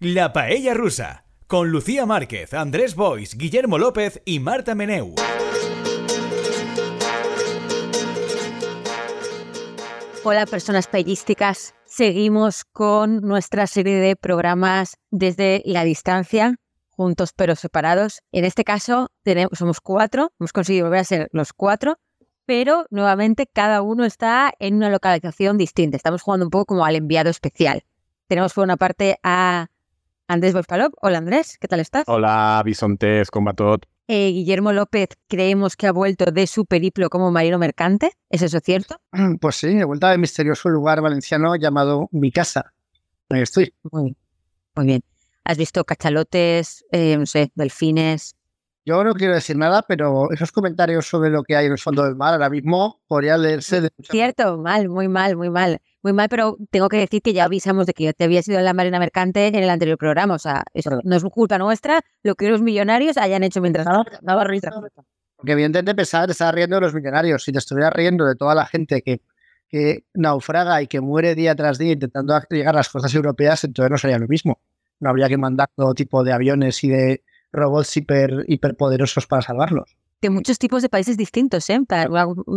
[0.00, 5.16] La Paella Rusa, con Lucía Márquez, Andrés Bois, Guillermo López y Marta Meneu.
[10.22, 16.54] Hola personas paellísticas, seguimos con nuestra serie de programas desde la distancia,
[16.90, 18.20] juntos pero separados.
[18.30, 21.98] En este caso tenemos, somos cuatro, hemos conseguido volver a ser los cuatro,
[22.46, 25.96] pero nuevamente cada uno está en una localización distinta.
[25.96, 27.82] Estamos jugando un poco como al enviado especial.
[28.28, 29.70] Tenemos por una parte a
[30.28, 30.92] Andrés Bospalop.
[31.00, 32.04] Hola Andrés, ¿qué tal estás?
[32.06, 33.86] Hola Bisontes, com va tot?
[34.08, 38.12] Eh, Guillermo López creemos que ha vuelto de su periplo como marino mercante.
[38.28, 39.00] ¿Es eso cierto?
[39.40, 42.74] Pues sí, he vuelto al misterioso lugar valenciano llamado Mi Casa.
[43.30, 43.72] Ahí estoy.
[43.90, 44.14] Muy,
[44.76, 45.00] muy bien.
[45.44, 48.36] ¿Has visto cachalotes, eh, no sé, delfines?
[48.84, 52.04] Yo no quiero decir nada, pero esos comentarios sobre lo que hay en el fondo
[52.04, 55.80] del mar ahora mismo podrían leerse de Cierto, mal, muy mal, muy mal.
[56.08, 58.62] Muy mal, pero tengo que decir que ya avisamos de que yo te había sido
[58.62, 60.36] la marina mercante en el anterior programa.
[60.36, 63.84] O sea, eso no es culpa nuestra lo que los millonarios hayan hecho mientras
[64.22, 64.70] daba risa.
[65.36, 67.44] Porque evidentemente pensaba que estaba riendo de los millonarios.
[67.44, 69.20] Si te estuviera riendo de toda la gente que,
[69.68, 73.90] que naufraga y que muere día tras día intentando llegar a las costas europeas, entonces
[73.90, 74.60] no sería lo mismo.
[75.00, 79.94] No habría que mandar todo tipo de aviones y de robots hiper, hiperpoderosos para salvarlos.
[80.22, 81.80] De muchos tipos de países distintos, ¿eh?
[81.86, 82.08] Para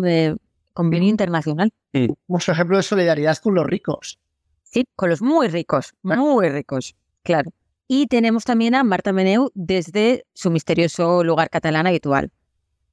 [0.05, 0.37] eh,
[0.73, 1.71] convenio internacional.
[1.91, 4.19] Como ejemplo de solidaridad con los ricos.
[4.63, 7.51] Sí, con los muy ricos, muy ricos, claro.
[7.87, 12.31] Y tenemos también a Marta Meneu desde su misterioso lugar catalán habitual.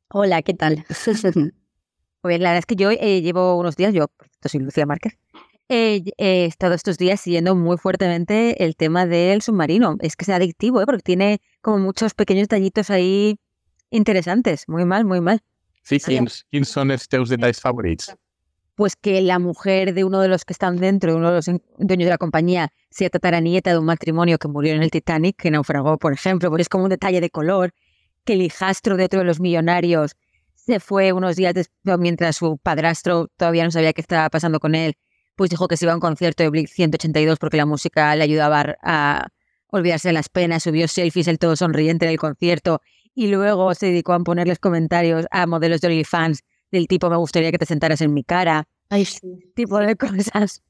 [0.08, 0.84] Hola, ¿qué tal?
[2.20, 4.86] Pues la verdad es que yo eh, llevo unos días, yo por cierto, soy Lucía
[4.86, 5.16] Márquez,
[5.68, 9.96] eh, he estado estos días siguiendo muy fuertemente el tema del submarino.
[10.00, 10.86] Es que es adictivo, ¿eh?
[10.86, 13.38] porque tiene como muchos pequeños detallitos ahí
[13.90, 14.64] interesantes.
[14.66, 15.42] Muy mal, muy mal.
[15.88, 18.12] Sí, quins són els teus detalls favorits?
[18.78, 21.46] Pues que la mujer de uno de los que están dentro, uno de los
[21.78, 25.50] dueños de la compañía, sea tataranieta de un matrimonio que murió en el Titanic, que
[25.50, 27.72] naufragó, por ejemplo, pues es como un detalle de color.
[28.24, 30.14] Que el hijastro de otro de los millonarios
[30.54, 34.74] se fue unos días después, mientras su padrastro todavía no sabía qué estaba pasando con
[34.74, 34.96] él,
[35.34, 38.24] pues dijo que se iba a un concierto de Blink 182 porque la música le
[38.24, 39.28] ayudaba a
[39.68, 42.82] olvidarse de las penas, subió selfies, el todo sonriente en el concierto
[43.18, 47.50] y luego se dedicó a ponerles comentarios a modelos de OnlyFans del tipo me gustaría
[47.50, 49.20] que te sentaras en mi cara, Ai, sí.
[49.56, 50.62] tipo de cosas.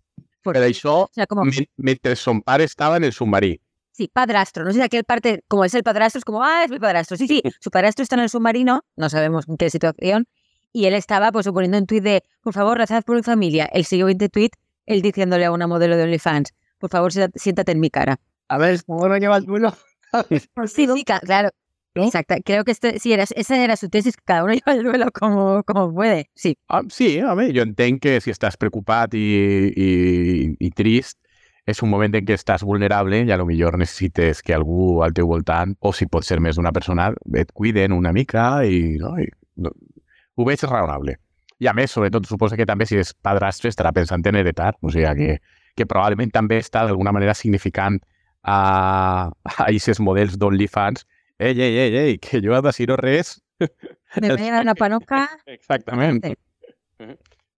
[0.43, 1.43] Por- Per això, o sea, como,
[1.77, 3.61] mentre son pare estava en el submarí.
[3.93, 6.71] sí, padrastro, no sé si aquel parte, como es el padrastro, es como, ah, es
[6.71, 7.17] mi padrastro.
[7.19, 10.27] Sí, sí, su padrastro está en el submarino, no sabemos en qué situación,
[10.73, 13.67] y él estaba pues suponiendo un tuit de, por favor, rezad por mi familia.
[13.73, 14.53] El siguiente tuit,
[14.87, 18.17] él diciéndole a una modelo de OnlyFans, por favor, siéntate- en mi cara.
[18.49, 19.77] A ver, ¿cómo lo lleva el duelo?
[20.67, 21.51] Sí, sí, claro.
[21.95, 22.05] ¿No?
[22.05, 22.35] Exacto.
[22.45, 25.11] Creo que este, sí, era, esa era su tesis, que cada uno lleva el duelo
[25.13, 26.31] como, como puede.
[26.35, 26.59] Sí.
[26.69, 29.25] Ah, sí, home, jo entenc que si estàs preocupat i,
[29.75, 29.89] i,
[30.61, 31.19] i trist,
[31.69, 35.13] és un moment en què estàs vulnerable i a lo millor necessites que algú al
[35.17, 39.17] teu voltant, o si pot ser més d'una persona, et cuiden una mica i, no,
[39.21, 39.29] i
[39.61, 39.73] no,
[40.39, 41.19] ho veig raonable.
[41.59, 44.93] I a més, sobretot, suposo que també si és padrastre estarà pensant en heretar, o
[44.95, 45.39] sigui que,
[45.77, 47.99] que probablement també està d'alguna manera significant
[48.43, 48.59] a,
[49.29, 51.05] a aquests models d'OnlyFans
[51.39, 53.69] ei, ei, ei, ei, que jo a decidir res Me
[54.37, 55.29] voy a dar una panoca.
[55.47, 56.25] Exactament.
[56.25, 56.35] Sí.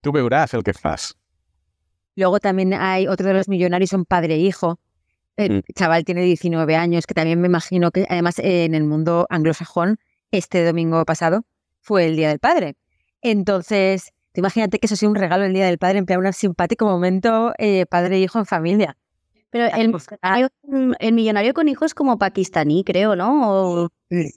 [0.00, 1.14] Tu veuràs el que fas.
[2.16, 4.78] Luego también hay otro de los millonarios, son padre e hijo.
[5.36, 5.60] El Mm.
[5.74, 9.98] chaval tiene 19 años, que también me imagino que además eh, en el mundo anglosajón,
[10.30, 11.44] este domingo pasado
[11.80, 12.76] fue el Día del Padre.
[13.22, 16.32] Entonces, tú imagínate que eso sea un regalo el Día del Padre, en plan un
[16.32, 18.97] simpático momento eh, padre e hijo en familia.
[19.50, 23.52] Pero el, hay un- el millonario con hijos como pakistaní, creo, ¿no?
[23.84, 23.88] O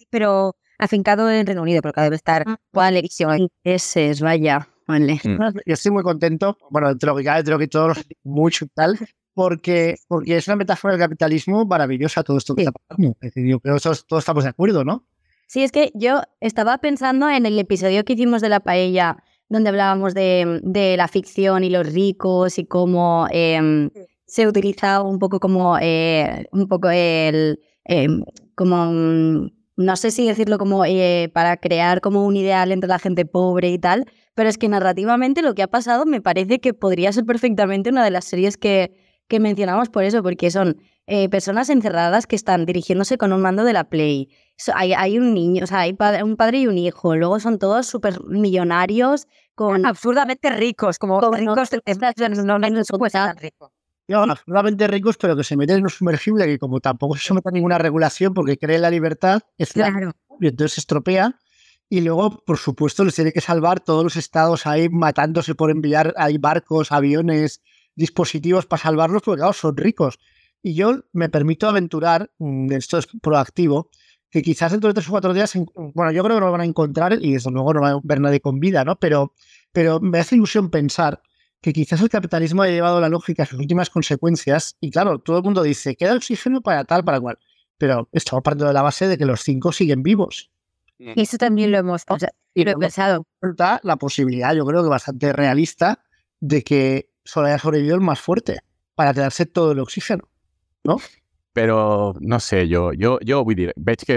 [0.10, 3.48] Pero afincado en Reino Unido, porque debe estar Ah, televisión.
[3.64, 4.68] ese es, vaya.
[4.88, 5.20] Vale.
[5.24, 8.68] Yo estoy muy contento, bueno, entre lo que cabe, entre lo que todos mucho y
[8.70, 9.00] tal,
[9.34, 12.68] porque, porque es una metáfora del capitalismo maravillosa todo esto que Sí.
[12.68, 13.12] está pasando.
[13.22, 15.06] Es decir, yo creo que todos, todos estamos de acuerdo, ¿no?
[15.48, 19.70] Sí, es que yo estaba pensando en el episodio que hicimos de la paella, donde
[19.70, 23.90] hablábamos de, de la ficción y los ricos y cómo em,
[24.26, 28.24] se utiliza un poco como eh, un poco el em,
[28.56, 33.00] como mm, no sé si decirlo como eh, para crear como un ideal entre la
[33.00, 34.06] gente pobre y tal,
[34.36, 38.04] pero es que narrativamente lo que ha pasado me parece que podría ser perfectamente una
[38.04, 38.96] de las series que,
[39.28, 40.78] que mencionamos por eso, porque son
[41.08, 44.30] eh, personas encerradas que están dirigiéndose con un mando de la Play.
[44.58, 47.16] So- hay, hay un niño, o sea, hay un padre y un hijo.
[47.16, 49.86] Luego son todos súper millonarios con...
[49.86, 51.70] Absurdamente ricos, como ricos,
[52.30, 53.10] no- no, no, no,
[53.60, 53.73] no.
[54.08, 57.50] Yo, absolutamente ricos, pero que se meten en un sumergible que como tampoco se somete
[57.50, 60.12] a ninguna regulación porque cree en la libertad, es la- Claro.
[60.42, 61.40] y entonces se estropea.
[61.90, 66.14] Y luego, por supuesto, les tiene que salvar todos los estados ahí matándose por enviar
[66.18, 67.62] ahí barcos, aviones,
[67.96, 70.18] dispositivos para salvarlos, porque claro, son ricos.
[70.62, 73.90] Y yo me permito aventurar, mm, esto es proactivo,
[74.32, 76.52] que quizás dentro de tres o cuatro días, en- bueno, yo creo que no lo
[76.52, 78.96] van a encontrar y desde luego no va a ver nadie con vida, ¿no?
[78.98, 79.34] Pero,
[79.72, 81.22] pero me hace ilusión pensar
[81.64, 85.38] que quizás el capitalismo haya llevado la lógica a sus últimas consecuencias y claro, todo
[85.38, 87.40] el mundo dice, queda oxígeno para tal, para cual,
[87.78, 90.52] pero estamos partiendo de la base de que los cinco siguen vivos.
[91.00, 93.26] Y eso también lo hemos o sea, Y lo he pensado.
[93.42, 96.04] resulta la posibilidad, yo creo que bastante realista,
[96.42, 98.60] de que solo haya sobrevivido el más fuerte
[98.94, 100.28] para quedarse todo el oxígeno.
[101.54, 104.16] Però, no sé, jo, jo, jo vull dir, veig que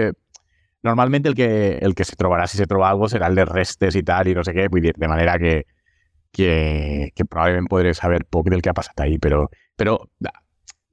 [0.83, 3.95] normalment el que, el que se trobarà, si se troba algo, serà el de restes
[3.95, 5.61] i tal, i no sé què, vull dir, de manera que,
[6.31, 9.45] que, que probablement podré saber poc del que ha passat ahir, però,
[9.77, 9.97] però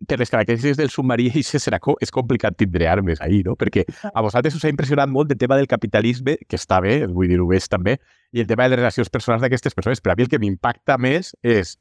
[0.04, 3.54] per les característiques del submarí serà, co- és complicat tindre armes ahir, no?
[3.56, 7.28] Perquè a vosaltres us ha impressionat molt el tema del capitalisme, que està bé, vull
[7.30, 7.98] dir, ho veig també,
[8.32, 10.98] i el tema de les relacions personals d'aquestes persones, però a mi el que m'impacta
[11.00, 11.78] més és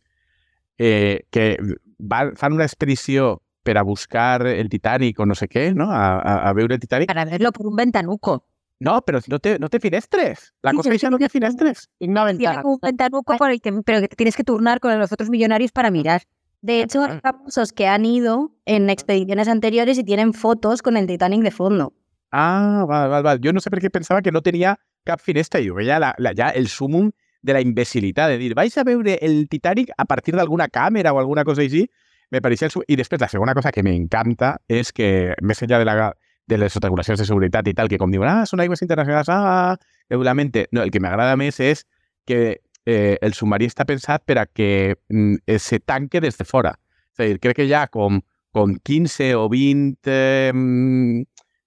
[0.78, 1.58] eh, que
[2.00, 5.90] van, fan una expedició per a buscar el Titanic o no sé què, no?
[5.92, 7.08] A, a, a veure el Titanic.
[7.08, 8.46] Para verlo por un ventanuco.
[8.84, 10.52] No, però no té, no té finestres.
[10.62, 11.88] La Sí, cosa és que no té finestres.
[12.00, 12.62] Y una ventana.
[12.66, 15.72] un ventanuco por el que, pero que te tienes que turnar con los otros millonarios
[15.72, 16.24] para mirar.
[16.62, 21.08] De hecho, hay famosos que han ido en expediciones anteriores y tienen fotos con el
[21.08, 21.94] Titanic de fondo.
[22.32, 23.40] Ah, val, val, val.
[23.44, 26.50] Jo no sé per què pensava que no tenia cap finestra veia la, la, ja
[26.50, 27.12] el súmum
[27.44, 31.20] de la imbecilitat, de dir, vais a veure el Titanic a partir d'alguna càmera o
[31.20, 31.84] alguna cosa així,
[32.32, 32.84] me pareixia el sum...
[32.88, 36.14] I després la segona cosa que m'encanta és que, més enllà de, la,
[36.48, 39.76] de les regulacions de seguretat i tal, que com diuen, ah, són aigües internacionals, ah,
[40.10, 40.68] regularmente...
[40.72, 41.86] No, el que m'agrada més és
[42.28, 46.48] que eh, el submarí està pensat per a que mm, eh, se tanque des de
[46.48, 46.76] fora.
[47.14, 48.20] És a dir, crec que hi ha com,
[48.56, 51.24] com 15 o 20 eh, mm,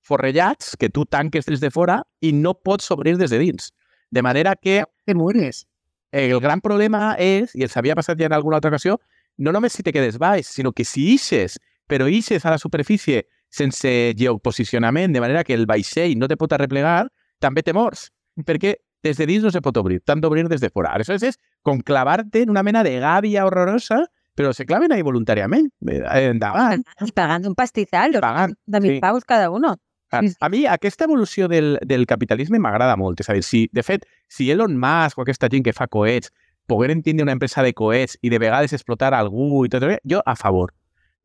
[0.07, 3.73] forrellats que tu tanques des de fora i no pots obrir des de dins.
[4.11, 5.67] De manera que Te mueres.
[6.13, 9.01] el gran problema és, i els havia passat ja en alguna altra ocasió,
[9.37, 13.27] no només si te quedes baix, sinó que si ixes, però ixes a la superfície
[13.51, 17.07] sense geoposicionament, de manera que el vaixell no te pot arreplegar,
[17.41, 18.11] també te mors,
[18.45, 18.77] perquè
[19.07, 20.93] des de dins no se pot obrir, t'han d'obrir des de fora.
[20.97, 24.05] Aleshores és com clavar-te en una mena de gàbia horrorosa,
[24.37, 25.71] però se claven ahí voluntàriament.
[25.89, 28.55] Eh, Endavant, Y pagando un pastizal, pagant.
[28.67, 29.01] de mil sí.
[29.01, 29.77] pavos cada uno.
[30.11, 30.35] A, sí.
[30.41, 33.21] a mi aquesta evolució del, del capitalisme m'agrada molt.
[33.21, 36.31] És a dir, si, de fet, si Elon Musk o aquesta gent que fa coets
[36.67, 40.21] pogueren tindre una empresa de coets i de vegades explotar algú i tot això, jo
[40.27, 40.75] a favor.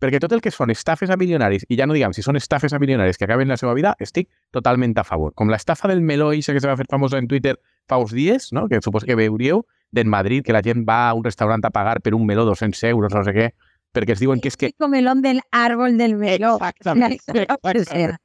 [0.02, 2.74] Perquè tot el que són estafes a milionaris, i ja no diguem si són estafes
[2.74, 5.36] a milionaris que acaben la seva vida, estic totalment a favor.
[5.38, 7.54] Com l'estafa del meló ixa que se va fer famosa en Twitter
[7.88, 8.68] fa uns dies, no?
[8.68, 9.62] que suposo que veuríeu,
[9.92, 12.82] d'en Madrid, que la gent va a un restaurant a pagar per un meló 200
[12.90, 13.48] euros, no sé què,
[13.94, 14.72] perquè es diuen que és que...
[14.72, 16.58] Típico melón del árbol del melón.
[16.58, 17.20] Exactament,
[17.62, 18.18] O sea,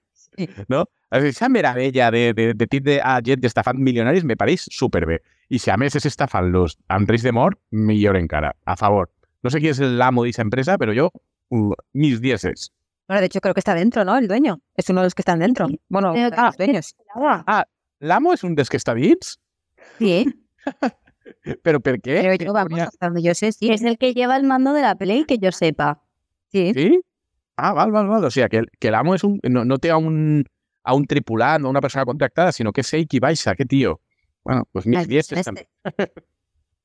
[0.68, 0.84] no?
[1.10, 5.20] Aquesta meravella de, de, de tindre a gent estafant milionaris me pareix superbé.
[5.48, 8.52] I si a més és estafant-los amb risc de mort, millor encara.
[8.64, 9.10] A favor.
[9.44, 11.08] No sé qui és l'amo d'aquesta empresa, però jo,
[11.92, 12.72] mis dieces.
[13.08, 14.16] Bueno, de hecho creo que está dentro, ¿no?
[14.18, 14.60] El dueño.
[14.74, 15.68] Es uno de los que están dentro.
[15.88, 16.94] Bueno, ah, los dueños.
[18.00, 19.38] L'amo és un dels que està dins?
[19.98, 20.26] Sí,
[21.64, 22.20] Però per què?
[22.22, 23.70] pero yo, vamos, hasta donde yo sé, sí.
[23.70, 26.02] Es el que lleva el mando de la Play, que yo sepa.
[26.52, 26.72] Sí.
[26.74, 27.00] Sí?
[27.56, 28.24] Ah, val, val, val.
[28.24, 30.44] O sigui, que, que l'amo és un, no, no té a un,
[30.84, 33.96] a un tripulant o una persona contractada, sinó que és ell qui baixa, que tio.
[34.44, 35.50] Bueno, pues mis Al- dieces este.
[35.50, 36.12] també.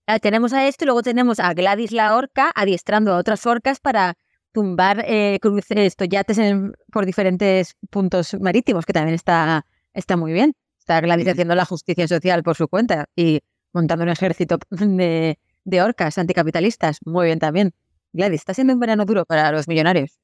[0.08, 3.80] Ah, tenemos a esto y luego tenemos a Gladys la orca adiestrando a otras orcas
[3.80, 4.16] para
[4.52, 10.34] tumbar eh, cruces, estos yates en- por diferentes puntos marítimos, que también está, está muy
[10.34, 10.54] bien.
[10.80, 13.42] Está Gladys haciendo la justicia social por su cuenta y
[13.74, 17.00] montando un ejército de, de orcas anticapitalistas.
[17.06, 17.72] Muy bien también.
[18.14, 20.20] Gladys, está siendo un verano duro para los millonarios.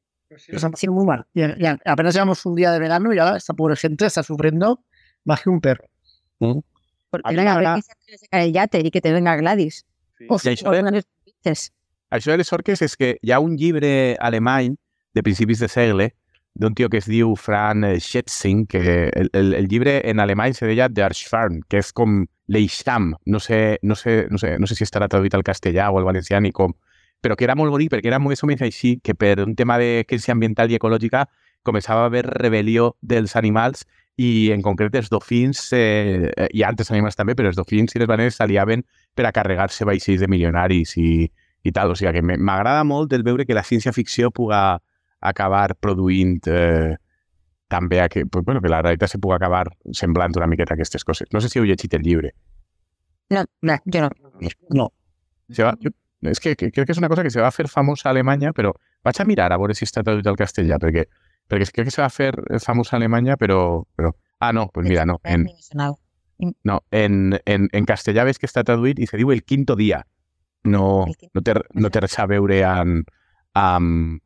[0.66, 1.26] Ha pasado muy mal.
[1.34, 4.84] Y, y apenas llevamos un día de verano y ahora esta pobre gente está sufriendo
[5.24, 5.86] más que un perro.
[7.10, 9.86] Porque Aquí venga, habrá- se sacar el yate y que te venga Gladys.
[10.92, 11.74] Los pinches.
[12.10, 14.76] Això de les orques és que hi ha un llibre alemany
[15.14, 16.12] de principis de segle
[16.58, 20.66] d'un tio que es diu Fran Schätzing, que el, el, el llibre en alemany se
[20.66, 24.78] deia Der Schwarm, que és com l'eixam, no sé, no, sé, no, sé, no sé
[24.80, 26.74] si estarà traduït al castellà o al valencià ni com,
[27.22, 29.78] però que era molt bonic perquè era més o menys així, que per un tema
[29.78, 31.28] de crisi ambiental i ecològica
[31.68, 33.84] començava a haver rebel·lió dels animals
[34.18, 38.10] i en concret els dofins, eh, i altres animals també, però els dofins i les
[38.10, 38.82] baneres s'aliaven
[39.14, 41.28] per a carregar-se vaixells de milionaris i,
[41.64, 41.92] i tal.
[41.92, 44.82] O sigui que me- m'agrada molt el veure que la ciència-ficció puga
[45.20, 46.96] acabar produint eh,
[47.68, 50.76] també a que, pues, bueno, que la realitat se puga acabar semblant una miqueta a
[50.76, 51.28] aquestes coses.
[51.34, 52.34] No sé si heu llegit el llibre.
[53.30, 54.10] No, no, yo no.
[54.70, 54.92] No.
[55.50, 55.90] Se va, jo,
[56.22, 58.54] és que, que crec que és una cosa que se va fer famosa a Alemanya,
[58.54, 58.72] però
[59.04, 61.04] vaig a mirar a veure si està traduït al castellà, perquè,
[61.50, 62.32] perquè crec que se va fer
[62.64, 63.84] famosa a Alemanya, però...
[63.96, 65.20] però ah, no, pues mira, no.
[65.24, 65.44] En,
[66.64, 70.04] no, en, en, en castellà ves que està traduït i se diu el quinto dia.
[70.64, 73.08] No, no, té, no a veure amb,
[73.54, 74.20] amb,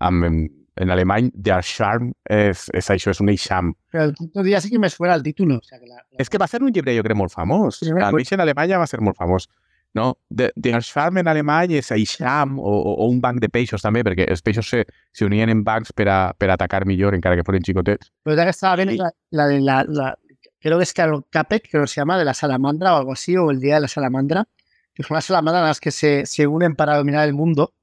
[0.76, 3.74] en alemán, Der Charm és, és això, és un eixam.
[3.92, 5.58] Però el quinto dia sí que me suena el título.
[5.58, 6.06] O sea, que la, la...
[6.18, 7.82] És que va ser un llibre, jo crec, molt famós.
[7.84, 9.50] Sí, Almenys en Alemanya va ser molt famós.
[9.94, 10.14] No?
[10.30, 14.06] De, Der Charm en alemany és eixam o, o, o un banc de peixos també,
[14.08, 17.44] perquè els peixos se, se unien en bancs per, a, per atacar millor, encara que
[17.44, 18.08] foren xicotets.
[18.24, 18.98] Pero ya que estaba bien, Sí.
[18.98, 20.18] la, la la, la-
[20.62, 21.26] creo que es creo
[21.84, 24.48] que se llama, de la salamandra o algo así, o el día de la salamandra,
[24.94, 27.74] que son las salamandras las que se, se unen para dominar el mundo.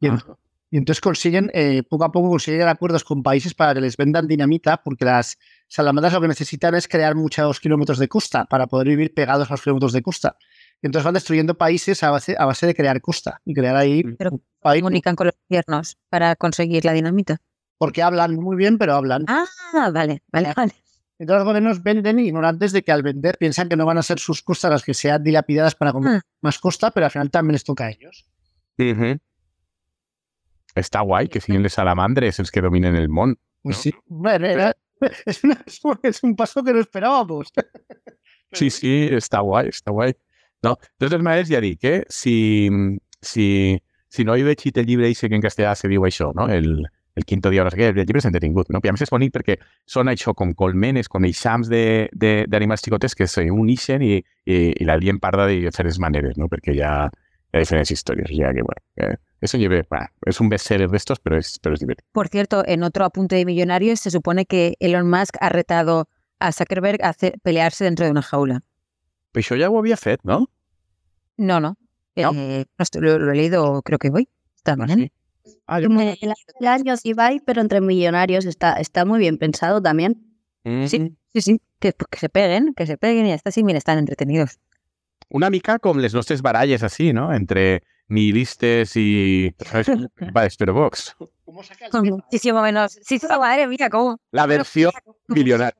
[0.00, 0.36] Y, en- Ah.
[0.70, 4.26] y entonces consiguen, eh, poco a poco, consiguen acuerdos con países para que les vendan
[4.28, 8.88] dinamita, porque las salamandras lo que necesitan es crear muchos kilómetros de costa para poder
[8.88, 10.36] vivir pegados a los kilómetros de costa.
[10.82, 14.02] Y entonces van destruyendo países a base, a base de crear costa y crear ahí
[14.16, 17.38] Pero país, comunican con los gobiernos para conseguir la dinamita.
[17.78, 19.24] porque hablan muy bien, pero hablan.
[19.28, 19.46] Ah,
[19.92, 20.72] vale, vale, vale.
[21.18, 24.18] Entonces los gobiernos venden ignorantes de que al vender piensan que no van a ser
[24.20, 26.20] sus costas las que sean dilapidadas para comer Ah.
[26.42, 28.26] más costa, pero al final también les toca a ellos.
[30.78, 33.34] Està guai que siguin les salamandres els que dominen el món.
[33.62, 33.82] Pues ¿No?
[33.82, 33.92] sí.
[34.06, 34.76] Bueno, era-
[35.26, 35.60] es, una-
[36.02, 37.52] es un paso que no esperábamos.
[38.50, 40.14] Sí, sí, està guai, està guai.
[40.64, 42.04] No, de totes maneres, ja dic, eh?
[42.08, 42.70] Si,
[43.20, 43.76] si,
[44.08, 46.46] si no he llegit el llibre eixe que en castellà se diu això, no?
[46.48, 46.86] El,
[47.18, 48.80] el quinto dia, no sé què, el llibre és entretingut, no?
[48.84, 52.80] I a més és bonic perquè són això com colmenes, com eixams de- de- d'animals
[52.86, 56.48] xicotes que se unixen i, i, i la lien parda de diferents maneres, no?
[56.48, 58.30] Perquè hi ha, hi ha diferents històries.
[58.30, 61.80] Ja que, bueno, eh, és un bueno, és un bestseller d'estos, però és, però és
[61.80, 62.04] divertit.
[62.12, 66.08] Por cierto, en otro apunte de millonarios se supone que Elon Musk ha retado
[66.40, 68.60] a Zuckerberg a hacer- pelearse dentro de una jaula.
[69.32, 70.46] Però això ja ho havia fet, no?
[71.36, 71.76] No, no.
[72.16, 72.32] No.
[72.34, 74.28] Eh, no lo, lo he leído, creo que hoy.
[74.56, 75.06] Esta mañana.
[75.66, 75.80] Ah.
[75.80, 80.22] Eh, El el año Ibai, pero entre millonarios está, está muy bien pensado también.
[80.64, 80.86] Mm.
[80.86, 81.60] Sí, sí, sí.
[81.78, 84.58] Que, pues, que se peguen, que se peguen y ya está, sí, mira, están entretenidos.
[85.30, 87.34] Una mica com les nostres baralles així, no?
[87.34, 89.54] Entre nihilistes i...
[89.60, 89.88] ¿sabes?
[90.36, 91.14] Va, espero Vox.
[91.44, 92.98] ¿Cómo saca el Con muchísimo menos.
[93.02, 94.18] Sí, sí, madre mía, cómo.
[94.30, 94.90] La versió
[95.28, 95.76] milionaria.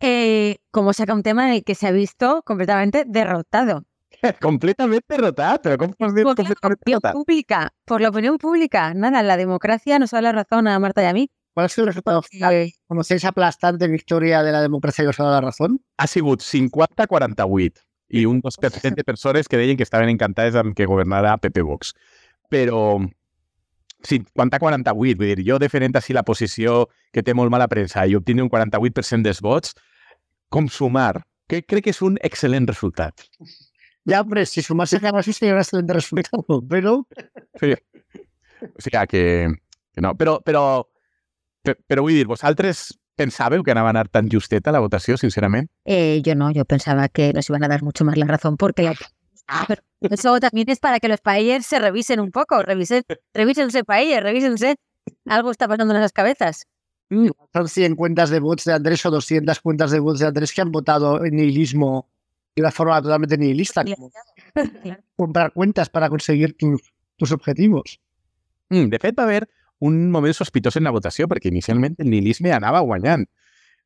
[0.00, 3.84] Eh, cómo saca un tema en el que se ha visto completamente derrotado.
[4.42, 7.14] Completament derrotat, però com pots dir Por la completament opinión derrotat?
[7.14, 8.94] pública, por la opinión pública.
[8.94, 11.30] Nada, la democracia nos da la razón a Marta y a mí.
[11.54, 12.70] ¿Cuál ha sido el resultado final?
[12.86, 15.80] ¿Conocéis aplastante victoria de la democracia que os ha dado la razón?
[15.96, 20.86] Ha sigut 50-48 i un 2% de persones que deien que estaven encantades amb que
[20.86, 21.94] governara PP Vox.
[22.50, 23.00] Però
[24.06, 28.44] 50-48, vull dir, jo defendent així la posició que té molt mala premsa i obtenir
[28.44, 29.74] un 48% dels vots,
[30.52, 31.24] com sumar?
[31.48, 33.26] Que crec que és un excel·lent resultat.
[34.06, 37.06] Ya, hombre, si sumarse a así sería un excelente resultado, pero
[37.60, 37.74] Sí.
[38.76, 39.52] O sigui que,
[39.92, 40.14] que no.
[40.16, 40.86] Però, però,
[41.62, 45.68] pe- però vull dir, vosaltres pensàveu que anava a anar tan justeta la votació, sincerament?
[45.84, 48.82] eh, yo no, yo pensaba que nos iban a dar mucho más la razón porque
[48.84, 48.94] la-
[49.68, 49.82] Pero
[50.14, 53.02] eso también es para que los países se revisen un poco, revisen,
[53.34, 54.76] revísense países, revísense.
[55.26, 56.66] Algo está pasando en esas cabezas.
[57.52, 60.62] son 100 cuentas de votos de Andrés o 200 cuentas de votos de Andrés que
[60.62, 62.08] han votado en nihilismo
[62.56, 64.10] de una forma totalmente nihilista, como
[65.14, 66.80] comprar cuentas para conseguir tus,
[67.16, 68.00] tus objetivos.
[68.70, 69.48] Mm, de fet, va haver
[69.78, 73.26] un moment sospitós en la votació, perquè inicialment el nihilisme anava guanyant.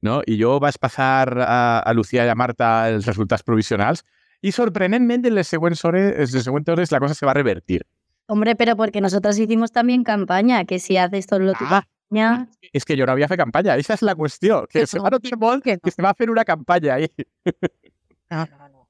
[0.06, 0.20] No?
[0.24, 4.04] I jo vaig passar a, a Lucía i a Marta els resultats provisionals
[4.40, 7.82] i sorprenentment en les següents hores, en les següents hores la cosa se va revertir.
[8.26, 12.48] Hombre, pero porque nosotros hicimos también campaña, que si haces todo lo que Ah, campaña,
[12.72, 15.04] és que jo no havia fet campanya, aquesta és la qüestió, que Que se no,
[15.04, 15.80] va notar molt que no.
[15.82, 17.06] que se va fer una campanya ahí.
[18.30, 18.88] No, no, no.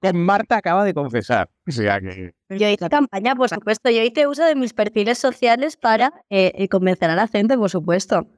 [0.00, 1.50] Com Marta acaba de confessar.
[1.66, 2.32] O sea que...
[2.50, 3.90] yo hice campaña, por supuesto.
[3.90, 7.68] Yo hice uso de mis perfiles sociales para eh, eh, convencer a la gente, por
[7.68, 8.28] supuesto.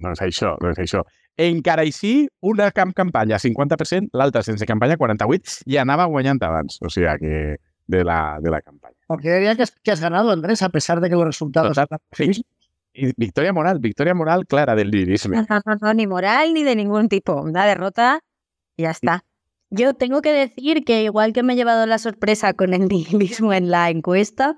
[0.00, 1.02] Doncs això, doncs això.
[1.36, 6.80] Encara així, una camp campanya 50%, l'altra sense campanya 48%, i anava guanyant abans.
[6.80, 7.58] O sigui que
[7.90, 8.96] de la, de la campanya.
[9.06, 11.76] Porque diría que has, que has ganado, Andrés, a pesar de que los resultados...
[12.12, 12.44] Sí.
[12.92, 14.90] Y victoria moral, victoria moral clara del.
[14.90, 17.40] No, no, no, no, ni moral ni de ningún tipo.
[17.40, 18.20] Una derrota
[18.76, 19.24] y ya está.
[19.70, 23.52] Yo tengo que decir que igual que me he llevado la sorpresa con el nihilismo
[23.52, 24.56] en la encuesta,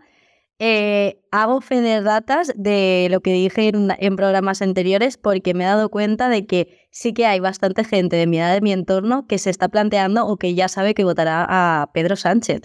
[0.58, 5.64] eh, hago fe de datas de lo que dije en, en programas anteriores porque me
[5.64, 8.72] he dado cuenta de que sí que hay bastante gente de mi edad, de mi
[8.72, 12.62] entorno, que se está planteando o que ya sabe que votará a Pedro Sánchez.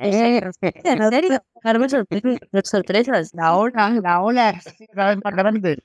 [0.00, 0.40] Eh,
[0.84, 1.38] ¿En serio?
[1.56, 3.30] Dejarme sorpre- sorpresas.
[3.34, 4.64] La ola, la ola es
[4.94, 5.78] cada vez más grande.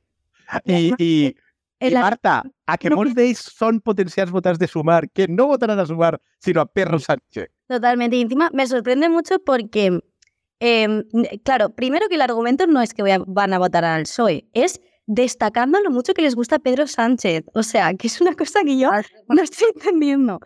[0.66, 1.36] I,
[1.92, 5.86] la- Marta, a que molts d'ells són potencials votants de Sumar, que no votaran a
[5.86, 7.50] Sumar, sinó a Perro Sánchez.
[7.68, 8.16] Totalmente.
[8.18, 10.00] Y encima me sorprende mucho porque,
[10.60, 11.04] em,
[11.44, 14.48] claro, primero que el argumento no es que voy a- van a votar al PSOE,
[14.54, 17.44] es destacando lo mucho que les gusta Pedro Sánchez.
[17.54, 18.90] O sea, que es una cosa que yo
[19.28, 20.40] no estoy entendiendo.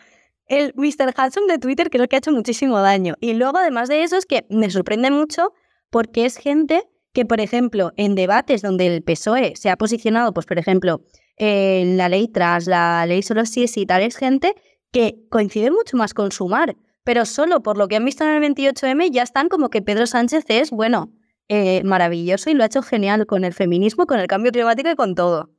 [0.48, 1.14] El Mr.
[1.16, 3.16] Hanson de Twitter creo que ha hecho muchísimo daño.
[3.20, 5.54] Y luego, además de eso, es que me sorprende mucho
[5.90, 10.46] porque es gente que, por ejemplo, en debates donde el PSOE se ha posicionado, pues,
[10.46, 11.02] por ejemplo,
[11.38, 14.56] en la ley tras, la ley solo si es y tal, es gente
[14.92, 18.54] que coincide mucho más con Sumar, pero solo por lo que han visto en el
[18.54, 21.14] 28M ya están como que Pedro Sánchez es, bueno,
[21.48, 24.96] eh, maravilloso y lo ha hecho genial con el feminismo, con el cambio climático y
[24.96, 25.52] con todo.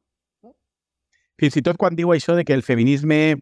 [1.39, 3.39] Fins i tot quan diu això de que el feminisme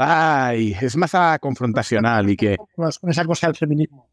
[0.00, 2.54] ai, és massa confrontacional i que...
[2.56, 4.08] Con esa cosa del feminismo.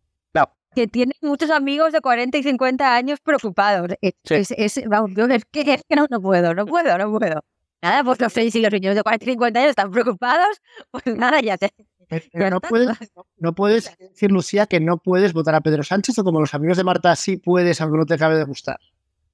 [0.75, 3.91] Que tiene muchos amigos de 40 y 50 años preocupados.
[4.01, 4.34] Es, Sí.
[4.36, 7.44] es- es- vamos, yo es que, es que no, no puedo, no puedo, no puedo.
[7.82, 10.48] Nada, pues no sé si los niños de 40 y 50 años están preocupados,
[10.91, 11.72] pues nada, ya sé.
[12.08, 15.84] Pero Ya no puedes, no, no puedes decir, Lucía, que no puedes votar a Pedro
[15.84, 18.79] Sánchez o como los amigos de Marta sí puedes, aunque no te acabe de gustar.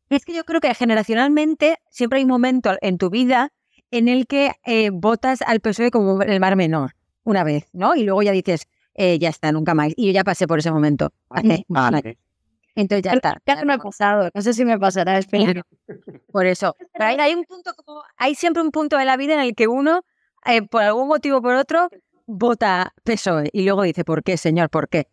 [0.10, 3.52] Es que yo creo que generacionalmente siempre hay un momento en tu vida
[3.92, 6.92] en el que eh, votas al PSOE como el mar menor,
[7.24, 7.96] una vez, ¿no?
[7.96, 9.94] Y luego ya dices, eh, ya está, nunca más.
[9.96, 11.12] Y yo ya pasé por ese momento.
[11.30, 11.66] hace muchos años.
[11.68, 12.18] Vale.
[12.76, 13.42] Entonces ya está.
[13.46, 15.64] Ya no he pasado, no sé si me pasará, espero.
[16.32, 16.76] Por eso.
[16.94, 19.56] Pero hay, hay un punto como, hay siempre un punto de la vida en el
[19.56, 20.04] que uno,
[20.46, 21.90] eh, por algún motivo o por otro,
[22.26, 24.70] vota PSOE y luego dice, ¿por qué, señor?
[24.70, 25.08] ¿Por qué?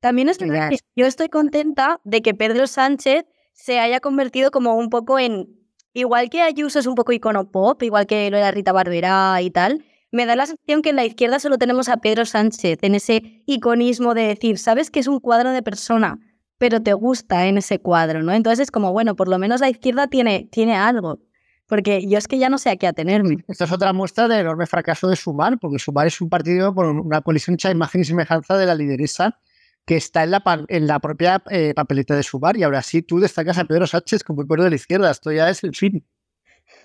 [0.00, 4.76] También es verdad que yo estoy contenta de que Pedro Sánchez se haya convertido como
[4.76, 5.48] un poco en.
[5.96, 9.50] Igual que Ayuso es un poco icono pop, igual que lo era Rita Barberá y
[9.50, 12.94] tal, me da la sensación que en la izquierda solo tenemos a Pedro Sánchez, en
[12.94, 16.20] ese iconismo de decir, sabes que es un cuadro de persona,
[16.56, 18.32] pero te gusta en ese cuadro, ¿no?
[18.32, 21.18] Entonces es como, bueno, por lo menos la izquierda tiene, tiene algo.
[21.66, 23.38] Porque yo es que ya no sé a qué atenerme.
[23.48, 27.00] Esta es otra muestra del enorme fracaso de Sumar, porque Sumar es un partido con
[27.00, 29.40] una coalición hecha imagen y semejanza de la lideresa
[29.86, 33.18] que está en la, en la propia eh, papeleta de Sumar y ahora sí tú
[33.18, 35.10] destacas a Pedro Sánchez como el cuero de la izquierda.
[35.10, 36.06] Esto ya es el fin.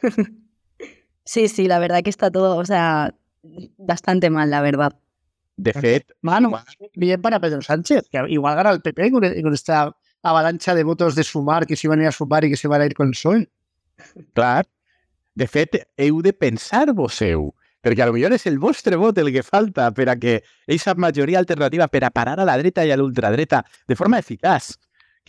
[1.29, 3.13] Sí, sí, la verdad que está todo, o sea,
[3.77, 4.95] bastante mal, la verdad.
[5.57, 6.51] De fet, Mano,
[6.95, 11.13] bien para Pedro Sánchez, que igual gana el PP con, con esta avalancha de votos
[11.13, 12.95] de Sumar que se iban a ir a Sumar y que se van a ir
[12.95, 13.47] con el PSOE.
[14.33, 14.65] clar,
[15.35, 17.51] de fet, heu de pensar-vos seu,
[17.85, 20.95] perquè a lo millor és el vostre vot el que falta per a que aquesta
[20.97, 24.79] majoria alternativa per a parar a la dreta i a l'ultradreta de forma eficaç,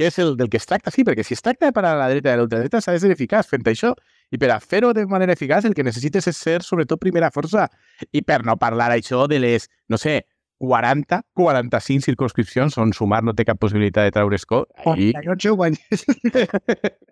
[0.00, 2.00] que és el del que es tracta, sí, perquè si es tracta de parar a
[2.06, 3.92] la dreta i a l'ultradreta s'ha de ser eficaç fent això,
[4.30, 7.68] i per a fer-ho de manera eficaç el que necessites és ser sobretot primera força,
[8.12, 10.22] i per no parlar això de les, no sé,
[10.60, 14.66] 40, 45 circunscripcions on sumar no té cap possibilitat de treure escó,
[14.96, 16.04] i 48 guanyes.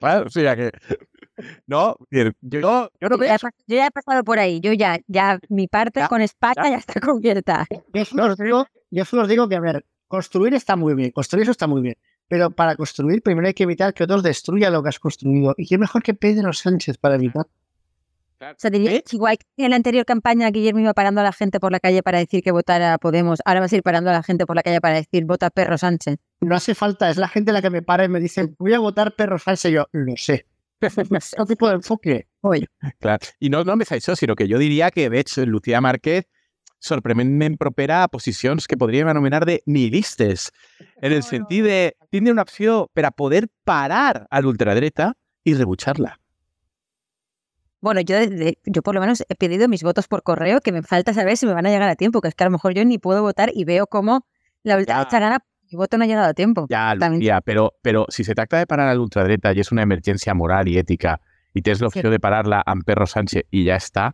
[0.01, 0.71] Claro, o sea que.
[1.67, 3.37] No, yo, yo no Yo ya, veo.
[3.67, 4.61] yo ya he pasado por ahí.
[4.61, 6.71] Yo ya, ya mi parte Ya, con España ya.
[6.71, 7.67] ya está cubierta.
[7.95, 11.11] Yo solo os digo, yo solo os digo que, a ver, construir está muy bien,
[11.13, 11.95] construir eso está muy bien,
[12.29, 15.55] pero para construir primero hay que evitar que otros destruyan lo que has construido.
[15.57, 17.47] Y qué mejor que Pedro Sánchez para evitar.
[18.41, 19.03] O sea, diría ¿Eh?
[19.05, 21.81] que igual que en la anterior campaña Guillermo iba parando a la gente por la
[21.81, 24.47] calle para decir que votara a Podemos, ahora vas a ir parando a la gente
[24.47, 26.19] por la calle para decir vota perro Sánchez.
[26.41, 28.79] No hace falta, es la gente la que me para y me dice, voy a
[28.79, 29.73] votar perro Sánchez.
[29.73, 30.47] Y yo, lo sé.
[30.81, 32.29] Otro tipo de enfoque.
[32.43, 32.69] Oye,
[33.01, 33.19] Clar.
[33.41, 36.29] I no només això, sinó que jo diria que veig Lucía Márquez
[36.79, 40.53] sorprenentment propera a posicions que podríem anomenar de nihilistes,
[41.03, 45.15] en el sentit de tindre una opció per a poder parar a l'ultradreta
[45.45, 46.19] i rebutjar-la.
[47.81, 48.17] Bueno, yo,
[48.65, 51.47] yo por lo menos he pedido mis votos por correo, que me falta saber si
[51.47, 53.23] me van a llegar a tiempo, que es que a lo mejor yo ni puedo
[53.23, 54.27] votar y veo cómo
[54.65, 55.39] la ultraderecha gana,
[55.71, 56.67] mi voto no ha llegado a tiempo.
[56.69, 57.21] Ja, También.
[57.21, 60.69] Lucía, però, però si se tracta de parar a l'ultradreta i és una emergència moral
[60.69, 61.19] i ètica
[61.55, 64.11] i tens l'opció de parar-la amb Perro Sánchez i ja està,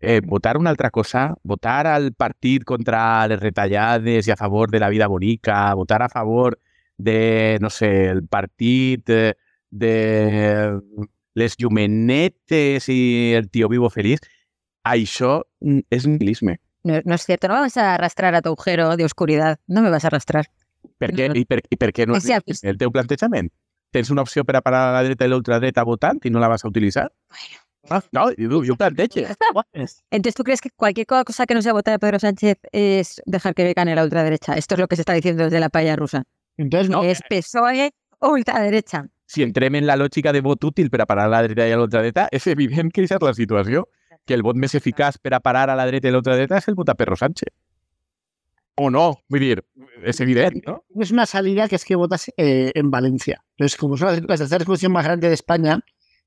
[0.00, 4.80] eh, votar una altra cosa, votar al partit contra les retallades i a favor de
[4.80, 6.58] la vida bonica, votar a favor
[6.98, 9.10] de, no sé, el partit
[9.70, 10.80] de
[11.36, 14.24] les llumenetes i el tio vivo feliç,
[14.86, 16.56] això mm, és nihilisme.
[16.86, 19.90] No, no es cierto, no vamos a arrastrar a tu agujero de oscuridad, no me
[19.90, 20.46] vas a arrastrar.
[20.98, 23.50] Per què, i, per, I per què no és el teu plantejament?
[23.92, 26.48] Tens una opció per a parar a la dreta i l'ultradreta votant i no la
[26.52, 27.08] vas a utilitzar?
[27.90, 29.20] Ah, no, jo ho plantejo.
[30.10, 33.54] Entonces, ¿tú crees que cualquier cosa que no sea votar a Pedro Sánchez es dejar
[33.54, 34.54] que gane la ultraderecha?
[34.54, 36.24] Esto es lo que se está diciendo desde la paella rusa.
[36.56, 37.02] entonces no.
[37.02, 39.06] Es PSOE o ultraderecha.
[39.26, 41.72] Si entrem en la lògica de vot útil per a parar a la dreta i
[41.74, 43.88] a l'ultradreta, és evident que aquesta és la situació,
[44.24, 46.68] que el vot més eficaç per a parar a la dreta i a l'ultradreta és
[46.70, 47.50] el vot a Perro Sánchez.
[48.78, 49.64] O no, vull dir,
[50.04, 50.84] és evident, no?
[51.00, 53.42] Es una salida que es que votas eh, en Valencia.
[53.56, 55.80] Entonces, como es la, la tercera discusión más grande de España,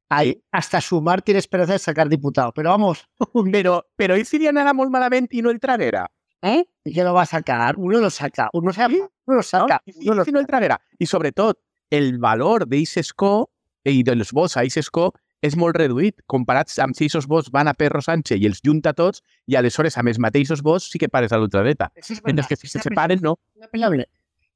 [0.10, 2.52] ahí hasta sumar tiene esperanza de sacar diputado.
[2.54, 3.08] Pero vamos,
[3.52, 6.08] Però, però i si li anara molt malament i no el trarera?
[6.41, 6.63] ¿Eh?
[6.86, 7.76] ¿y qué lo va a sacar?
[7.78, 9.43] Uno lo saca, uno, saca, uno lo No?
[9.43, 9.82] saca.
[9.86, 10.80] I, uno lo si no el trarera?
[10.98, 11.60] I sobretot,
[11.91, 13.50] el valor d'eixe escó
[13.84, 17.67] i dels vots a eixe escó és molt reduït comparats amb si aquests vots van
[17.67, 21.08] a Perro Sánchez i els junta tots i aleshores amb els mateixos vots sí que
[21.10, 21.91] pares a l'ultradreta.
[22.24, 23.38] Verdad, que si se separen, no.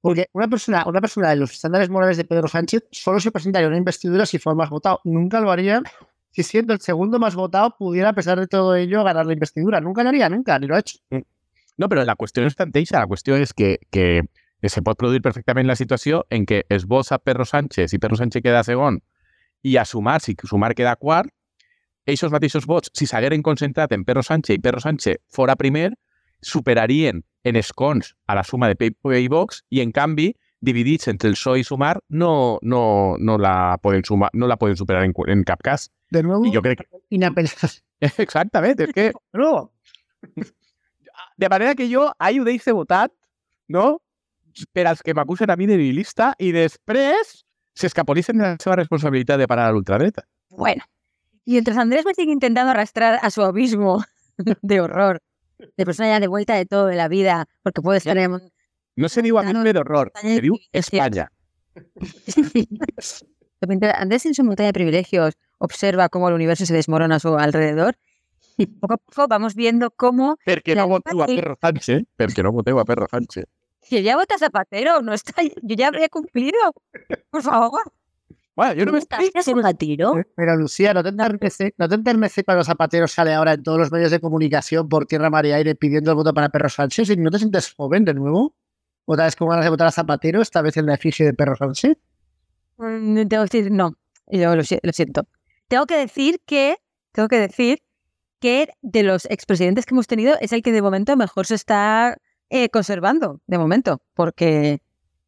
[0.03, 3.69] Porque una persona, una persona de los estándares morales de Pedro Sánchez solo se presentaría
[3.69, 4.99] una investidura si fue más votado.
[5.05, 5.81] Nunca lo haría
[6.31, 9.79] si siendo el segundo más votado pudiera, a pesar de todo ello, ganar la investidura.
[9.79, 10.97] Nunca lo haría, nunca, ni lo ha hecho.
[11.77, 14.99] No, però la qüestió no és tant eixa, la qüestió és que, que se pot
[14.99, 18.99] produir perfectament la situació en què es vosa Perro Sánchez i Perro Sánchez queda segon
[19.63, 21.31] i a sumar, si sumar queda quart,
[22.03, 25.93] aquests mateixos vots, si s'hagueren concentrat en Perro Sánchez i Perro Sánchez fora primer,
[26.43, 31.35] superarien en escons a la suma de i Vox i, en canvi, dividits entre el
[31.35, 35.43] PSOE i Sumar, no, no, no, la, poden sumar, no la poden superar en, en
[35.43, 35.91] cap cas.
[36.09, 37.01] De nuevo, I jo crec que...
[37.09, 37.83] inapenas.
[37.99, 39.11] Exactament, és que...
[39.33, 39.71] No,
[41.37, 43.11] De manera que jo ahir ho deixo votat,
[43.67, 44.01] no?
[44.71, 47.39] Per als que m'acusen a mi de nihilista i després
[47.73, 50.27] s'escapolissen de la seva responsabilitat de parar a l'ultradreta.
[50.49, 50.83] Bueno,
[51.43, 54.03] y mientras Andrés me sigue intentando arrastrar a su abismo
[54.37, 55.21] de horror,
[55.77, 58.39] de persona ya de vuelta de todo de la vida, porque puede estar en...
[58.95, 61.31] No se diu abisme d'horror, se diu Espanya.
[63.67, 67.35] Mientras Andrés en su montaña de privilegios observa cómo el universo se desmorona a su
[67.35, 67.95] alrededor.
[68.79, 72.51] Poco a poco vamos viendo cómo Perquè La no voteu a Perro Sánchez, perquè no
[72.51, 73.45] voteu a Perro Sánchez.
[73.89, 76.57] que ya vota Zapatero, no está, yo ya habría cumplido.
[77.31, 77.81] Por favor.
[78.55, 79.31] Bueno, jo només dic...
[79.35, 80.13] ¿Es un gatiro?
[80.35, 83.91] pero Lucía, ¿no te, enternece, ¿no te enternece cuando Zapatero sale ahora en todos los
[83.91, 87.17] medios de comunicación por tierra, mar y aire pidiendo el voto para Perro Sánchez y
[87.17, 88.55] no te sientes joven de nuevo?
[89.05, 91.55] ¿Otra vez con ganas de votar a Zapatero, esta vez en la efigie de Perro
[91.55, 91.97] Sánchez?
[92.77, 95.27] Mm, Tengo que decir, no, yo lo, si- lo siento.
[95.67, 96.77] Tengo que decir que,
[97.11, 97.81] tengo que decir
[98.39, 102.17] que de los expresidentes que hemos tenido es el que de momento mejor se está
[102.49, 104.79] eh, conservando, de momento, porque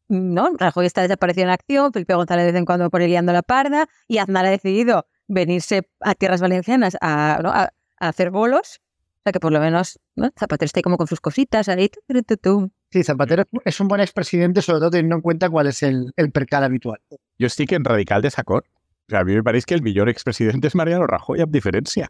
[0.08, 3.42] no, Rajoy está desaparecido en acción, Felipe González de vez en cuando por liando la
[3.42, 7.50] parda y Aznar ha decidido venirse a tierras valencianas a, ¿no?
[7.50, 8.80] a- a hacer bolos,
[9.18, 10.30] o sea que por lo menos ¿no?
[10.38, 11.88] Zapatero está ahí como con sus cositas ahí.
[11.88, 12.72] tu, tu, tu, tu.
[12.92, 16.30] Sí, Zapatero es un buen expresidente, sobre todo teniendo en cuenta cuál es el, el
[16.30, 17.00] percal habitual.
[17.40, 18.64] Jo estic en radical desacord.
[19.08, 22.08] O sea, a mi me pareix que el millor expresident és Mariano Rajoy, amb diferència.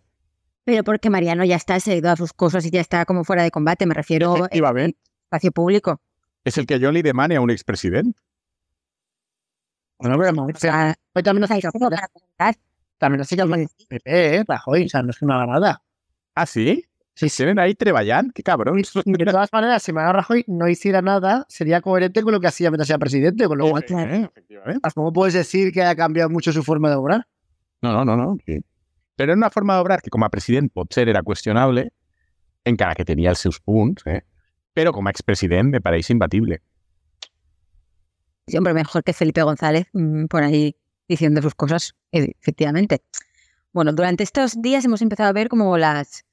[0.65, 3.23] Pero porque Mariano ya está, se ha ido a sus cosas y ya está como
[3.25, 4.97] fuera de combate, me refiero en Efectivament.
[5.25, 6.01] espacio público.
[6.47, 8.15] És el que jo li demane a un expresident.
[9.99, 12.55] Bueno, pero O sea, hoy también no hace sabéis cómo para preguntar.
[12.99, 14.45] también hace que el PP, ¿eh?
[14.47, 15.83] Rajoy, o sea, no es que no haga nada.
[16.35, 16.85] Ah, sí?
[17.15, 17.45] Sí, Sí.
[17.59, 18.33] Ahí treballant?
[18.35, 18.93] Que cabrons.
[19.05, 22.47] Y de todas maneras, si Mariano Rajoy no hiciera nada, sería coherente con lo que
[22.49, 24.29] hacía mientras era presidente, con lo cual, Eh.
[24.95, 27.27] ¿cómo puedes decir que ha cambiado mucho su forma de obrar?
[27.81, 28.37] No, no, no, no.
[28.47, 28.61] Sí.
[29.17, 31.87] Però era una forma d'obrar que com a president potser era qüestionable,
[32.69, 34.21] encara que tenia els seus punts, eh?
[34.77, 36.61] Però com a expresident me pareix imbatible.
[38.55, 40.77] Hombre, mejor que Felipe González mm, por ahí
[41.09, 43.03] diciendo sus cosas, eh, efectivamente.
[43.73, 46.25] Bueno, durante estos días hemos empezado a ver como las,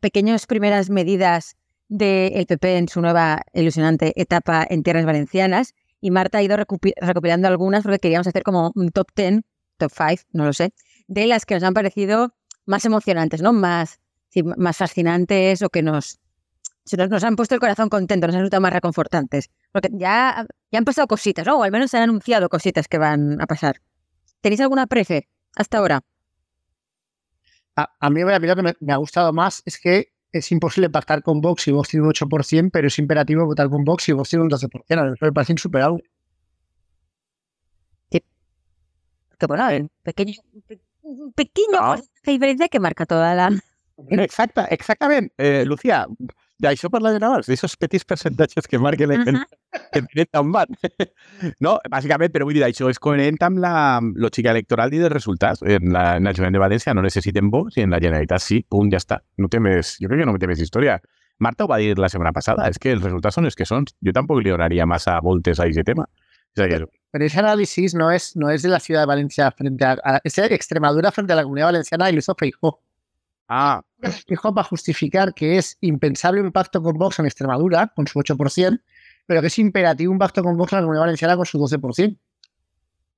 [0.00, 1.56] pequeñas primeras medidas
[1.88, 7.48] del PP en su nueva ilusionante etapa en tierras valencianas y Marta ha ido recopilando
[7.48, 9.40] algunas porque queríamos hacer como un top 10,
[9.78, 10.72] top 5, no lo sé,
[11.08, 12.34] de las que nos han parecido
[12.66, 13.52] más emocionantes, ¿no?
[13.52, 13.98] Más,
[14.56, 16.20] más fascinantes o que nos,
[16.84, 19.50] se nos, nos han puesto el corazón contento, nos han resultado más reconfortantes.
[19.72, 21.58] Porque ya, ya han pasado cositas, ¿no?
[21.58, 23.80] O al menos se han anunciado cositas que van a pasar.
[24.40, 26.00] ¿Tenéis alguna prefe hasta ahora?
[27.76, 30.50] A, a mí, a mí lo que me, me ha gustado más es que es
[30.52, 34.08] imposible pactar con Vox y Vox tiene un 8%, pero es imperativo votar con Vox
[34.08, 34.98] y Vox tiene un 12%.
[34.98, 36.02] A mí me parece insuperable.
[39.38, 40.34] Que bueno, un pequeño,
[41.02, 41.78] un pequeño No.
[41.78, 43.50] porcentaje de diferencia que marca toda la...
[44.10, 45.32] Exacte, exactament.
[45.38, 46.06] Eh, Lucía,
[46.60, 49.44] d'això parlarem abans, d'aixòs petits percentatges que marquen la Ajá.
[49.92, 50.76] que tenen tan van.
[51.64, 55.62] No, bàsicament, però vull dir, això és coherent amb la lògica electoral i dels resultats.
[55.62, 59.00] En, la, en de València no necessiten vots i en la Generalitat sí, punt, ja
[59.00, 59.20] està.
[59.38, 61.00] No té més, jo crec que no té més història.
[61.40, 63.86] Marta ho va dir la setmana passada, és que els resultats són els que són.
[64.04, 66.04] Jo tampoc li donaria massa voltes a aquest tema.
[66.56, 69.50] És a dir, Pero ese análisis no es, no es de la ciudad de Valencia
[69.50, 72.80] frente a, a- es de Extremadura frente a la comunidad valenciana y lo hizo Feijó.
[73.50, 73.82] Ah,
[74.64, 78.80] justificar que es impensable un pacto con Vox en Extremadura con su 8%,
[79.26, 82.16] pero que es imperativo un pacto con Vox en la comunidad valenciana con su 12%.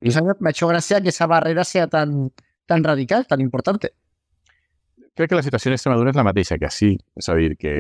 [0.01, 2.33] Y eso me ha hecho gracia que esa barrera sea tan,
[2.67, 3.95] tan radical, tan importante.
[5.15, 6.97] Crec que la situació en Extremadura és la mateixa que així.
[7.17, 7.73] És a dir, que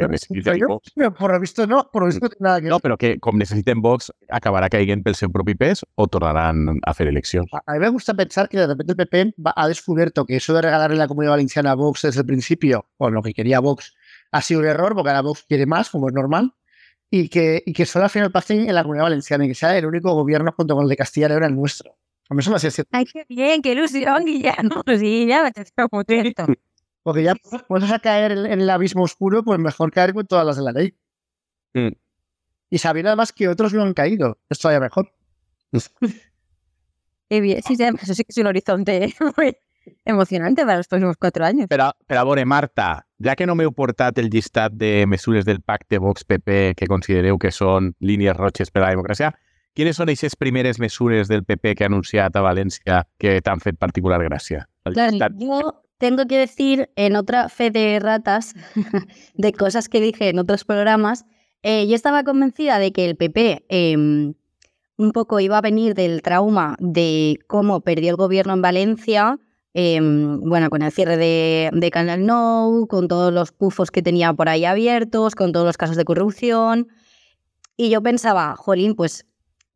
[0.45, 0.93] Pero vots.
[0.95, 3.19] pero por lo visto no, por lo visto no tiene nada que No, però que
[3.21, 7.49] com necessiten vots acabarà caient pel seu propi pes o tornaran a fer eleccions.
[7.53, 10.37] A a mí me gusta pensar que de repente el PP va- ha descubierto que
[10.37, 13.61] eso de regalarle la comunidad valenciana a Vox desde el principio, o lo que quería
[13.61, 13.95] Vox,
[14.31, 16.53] ha sido un error, porque ahora Vox quiere más, como es normal,
[17.11, 19.77] y que, y que solo al final pacten en la comunidad valenciana y que sea
[19.77, 21.97] el único gobierno junto con el de Castilla y León el nuestro.
[22.31, 23.61] A mí eso me hacía cierto, ¡Ay, qué bien!
[23.61, 24.83] ¡Qué ilusión, Guillermo!
[24.99, 26.47] Sí, ya me te cierto.
[27.03, 27.35] porque ya
[27.69, 30.63] puedes a caer en en el abismo oscuro, pues mejor caer con todas las de
[30.63, 30.95] la ley.
[32.71, 34.39] Y sabiendo además que otros no han caído.
[34.49, 35.13] Esto vaya mejor.
[37.29, 37.63] Qué bien.
[37.63, 39.57] Sí, sí, eso sí que es un horizonte muy
[40.05, 41.67] emocionante para los próximos cuatro años.
[41.69, 45.99] Però a veure, Marta, ja que no m'heu portat el llistat de mesures del pacte
[45.99, 49.33] Vox-PP que considereu que són línies roges per a la democràcia,
[49.75, 53.81] quines són aquestes primeres mesures del PP que ha anunciat a València que t'han fet
[53.81, 54.67] particular gràcia?
[54.85, 55.59] El Claro, llistat- yo
[56.03, 58.55] tengo que decir en otra fe de ratas
[59.35, 61.25] de cosas que dije en otros programas,
[61.63, 66.21] eh, yo estaba convencida de que el PP eh, un poco iba a venir del
[66.21, 69.39] trauma de cómo perdió el gobierno en Valencia,
[69.75, 74.33] eh, bueno, con el cierre de, de Canal No, con todos los pufos que tenía
[74.35, 76.89] por ahí abiertos, con todos los casos de corrupción.
[77.77, 79.25] Y yo pensaba, jolín, pues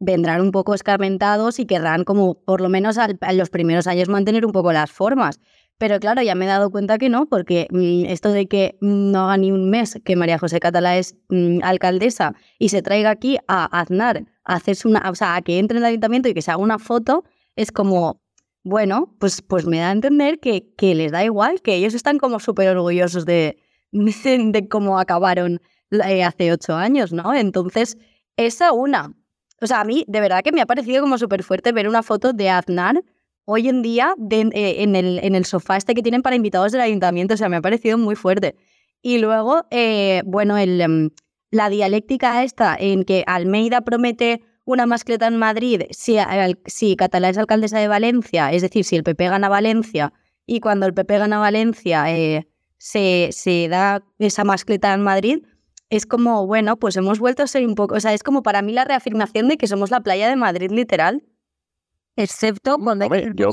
[0.00, 4.44] vendrán un poco escarmentados y querrán como por lo menos al- los primeros años mantener
[4.44, 5.38] un poco las formas.
[5.78, 9.24] Pero claro, ya me he dado cuenta que no, porque mm, esto de que no
[9.24, 13.38] haga ni un mes que María José Catalá es mm, alcaldesa y se traiga aquí
[13.46, 16.40] a Aznar a hacerse una, o sea, a que entre en el ayuntamiento y que
[16.42, 17.24] se haga una foto,
[17.56, 18.22] es como,
[18.64, 22.18] bueno, pues, pues me da a entender que, que les da igual, que ellos están
[22.18, 23.58] como súper orgullosos de,
[23.92, 25.60] de, de cómo acabaron
[25.90, 27.34] eh, hace ocho años, ¿no?
[27.34, 27.98] Entonces,
[28.36, 29.12] esa una.
[29.60, 32.02] O sea, a mí de verdad que me ha parecido como súper fuerte ver una
[32.02, 33.02] foto de Aznar
[33.46, 34.94] hoy en día eh, en,
[35.34, 37.32] el, sofá este que tienen para invitados del ayuntamiento.
[37.34, 38.54] O sea, me ha parecido muy fuerte.
[39.00, 41.10] Y luego, eh, bueno, em,
[41.50, 47.30] la dialéctica esta en que Almeida promete una mascleta en Madrid si, al- si Catalá
[47.30, 50.12] es alcaldesa de Valencia, es decir, si el PP gana Valencia
[50.44, 55.38] y cuando el PP gana Valencia eh, se, se da esa mascleta en Madrid,
[55.88, 58.60] es como, bueno, pues hemos vuelto a ser un poco, o sea, es como para
[58.60, 61.22] mí la reafirmación de que somos la playa de Madrid literal.
[62.16, 63.50] Excepto cuando hay Hombre, yo-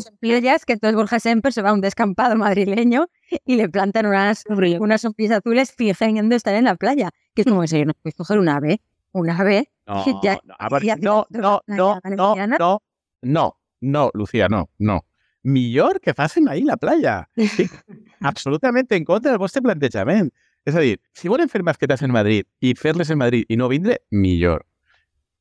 [0.65, 3.07] que entonces Borja Semper se va a un descampado madrileño
[3.45, 7.09] y le plantan unas, unas sombrillas azules fingiendo estar en la playa.
[7.35, 9.69] Que es como, serio, no puedes coger un ave, un ave.
[9.85, 12.79] No, Ya- no, ya no, no, no, no, no,
[13.21, 15.05] no, no, Lucía, no, no.
[15.45, 17.29] Millor que facin ahir la playa.
[17.35, 17.69] Estic
[18.21, 20.31] absolutament en contra del vostre plantejament.
[20.63, 23.67] És a dir, si volen fer masquetes en Madrid i fer-les en Madrid i no
[23.67, 24.63] vindre, millor.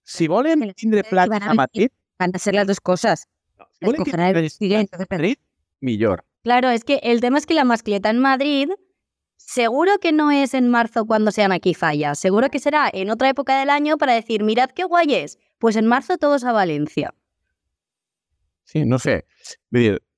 [0.03, 1.55] Si volen Que les tindre van a.
[1.55, 3.27] Madrid, Van a ser las dos cosas.
[3.81, 3.93] no,
[5.11, 5.37] Madrid,
[5.81, 6.25] millor.
[6.45, 8.71] Claro, es que el tema es que la mascleta en Madrid
[9.37, 13.29] seguro que no es en marzo cuando sean aquí fallas, seguro que será en otra
[13.29, 17.13] época del año para decir, mirad qué guay es, pues en marzo todos a Valencia.
[18.63, 19.27] Sí, no sé.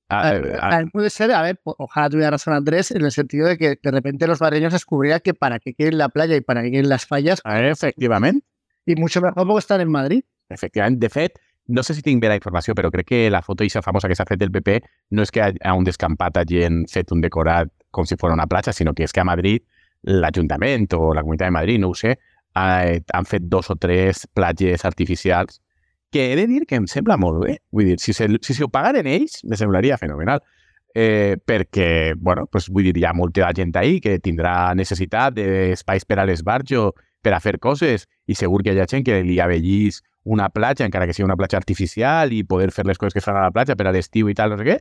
[0.07, 3.79] A, A puede ser, a ver, ojalá tuviera razón Andrés, en el sentido de que
[3.81, 6.89] de repente los madrileños descubrirían que para qué quieren la playa y para qué quieren
[6.89, 8.43] las fallas, a veure, efectivament,
[8.85, 10.23] y mucho mejor porque están en Madrid.
[10.47, 13.65] Efectivament, de fet, no sé si tinc bé la informació, però crec que la foto
[13.65, 14.79] eixa famosa que s'ha fet del PP
[15.17, 18.47] no és que a, a un descampat hagin fet un decorat com si fos una
[18.47, 19.63] platja, sinó que és que a Madrid
[20.05, 22.17] l'Ajuntament o la Comunitat de Madrid, no ho sé,
[22.55, 25.61] eh, han fet dos o tres platges artificials
[26.11, 27.57] que he de dir que em sembla molt bé.
[27.75, 30.43] Vull dir, si, se, si s'ho pagaren ells, me semblaria fenomenal.
[30.95, 36.05] Eh, perquè, bueno, pues, vull dir, hi ha molta gent ahí que tindrà necessitat d'espais
[36.07, 39.41] per a l'esbarjo, per a fer coses, i segur que hi ha gent que li
[39.43, 43.21] avellís una platja, encara que sigui una platja artificial, i poder fer les coses que
[43.21, 44.79] es fan a la platja per a l'estiu i tal, no sé què,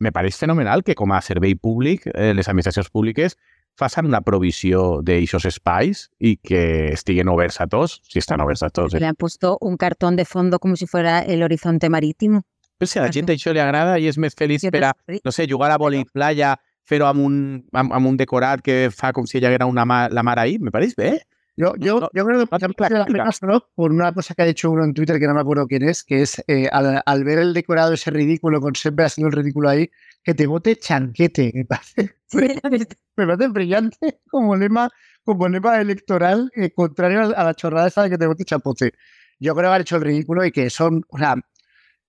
[0.00, 3.36] me pareix fenomenal que com a servei públic eh, les administracions públiques
[3.78, 8.70] facin una provisió d'aixòs espais i que estiguen oberts a tots, si estan oberts a
[8.70, 8.94] tots.
[8.94, 9.00] Eh?
[9.00, 12.42] Le han puesto un cartón de fondo como si fuera el horizonte marítimo.
[12.80, 15.32] Però si a la gent això li agrada i és més feliç per a, no
[15.32, 16.54] sé, jugar a vòlei playa,
[16.88, 17.34] fer-ho amb un,
[17.76, 20.72] amb, amb un decorat que fa com si hi haguera una la mar ahí, me
[20.72, 21.18] pareix bé.
[21.60, 24.70] Yo, yo, No, yo creo que no la solo por una cosa que ha dicho
[24.70, 27.38] uno en Twitter que no me acuerdo quién es, que es eh, al, al ver
[27.38, 29.90] el decorado ese ridículo con siempre haciendo el ridículo ahí,
[30.24, 31.52] que te vote chanquete.
[31.54, 32.14] Me parece,
[33.16, 34.88] me parece brillante como lema,
[35.22, 38.94] como lema electoral, eh, contrario a, a la chorrada esa de que te vote chapote.
[39.38, 41.36] Yo creo que han hecho el ridículo y que son, o sea,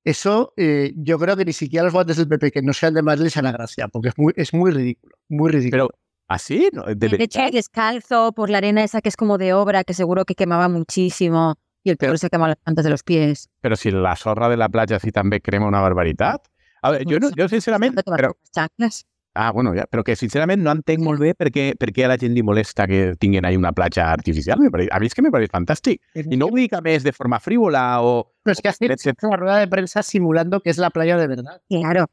[0.03, 3.01] eso eh, yo creo que ni siquiera los votantes del PP que no sean de
[3.01, 5.89] Madrid les hará gracia, porque es muy, es muy ridículo, muy ridículo.
[5.89, 5.99] Però,
[6.33, 6.69] ¿así?
[6.73, 9.93] No, de De hecho, descalzo por la arena esa que es como de obra, que
[9.93, 11.55] seguro que quemaba muchísimo.
[11.83, 13.49] Y el Pero- pobre se quema las plantas de los pies.
[13.61, 16.45] Però si la sorra de la platja sí també crema una barbaritat.
[16.83, 17.95] A veure, jo, no, jo sincerament...
[17.95, 19.05] Te vas Però, con las chanclas.
[19.33, 22.09] ah, bueno, ja, però que sincerament no entenc molt bé per què, per què a
[22.11, 24.59] la gent li molesta que tinguin ahí una platja artificial.
[24.91, 26.01] A mi és que me pareix fantàstic.
[26.13, 28.33] I no ho dic a més de forma frívola o...
[28.43, 31.61] Pero es que Let's- una rueda de prensa simulando que es la playa de verdad.
[31.69, 32.07] Claro,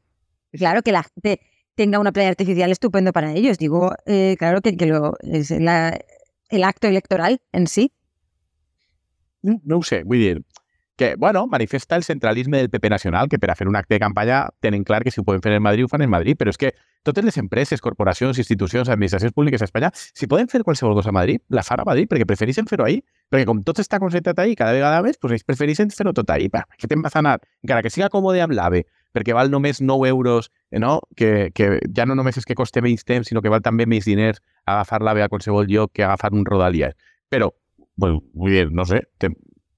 [0.51, 1.41] claro que la gente
[1.79, 3.57] tenga una playa artificial estupendo para ellos.
[3.57, 5.97] Digo, eh, claro que, que lo, es la-
[6.49, 7.93] el acto electoral en sí.
[9.41, 10.41] No ho sé, vull dir
[10.99, 14.01] que, bueno, manifesta el centralisme del PP nacional, que per a fer un acte de
[14.01, 16.73] campanya tenen clar que si poden fer en Madrid, fan en Madrid, però és que
[17.07, 21.15] totes les empreses, corporacions, institucions, administracions públiques a Espanya, si poden fer qualsevol cosa a
[21.15, 22.99] Madrid, la fan a Madrid, perquè prefereixen fer-ho ahí.
[23.31, 26.51] Perquè com tot està concentrat cada vegada més, doncs ells prefereixen fer-ho tot ahí.
[26.51, 27.37] Va, què te'n vas a anar?
[27.63, 30.99] Encara que siga còmode amb l'AVE, perquè val només 9 euros, no?
[31.15, 34.05] que, que ja no només és que coste menys temps, sinó que val també més
[34.05, 36.93] diners agafar l'AVE a qualsevol lloc que agafar un Rodalies.
[37.29, 37.51] Però,
[37.95, 39.29] bueno, vull dir, no sé, te,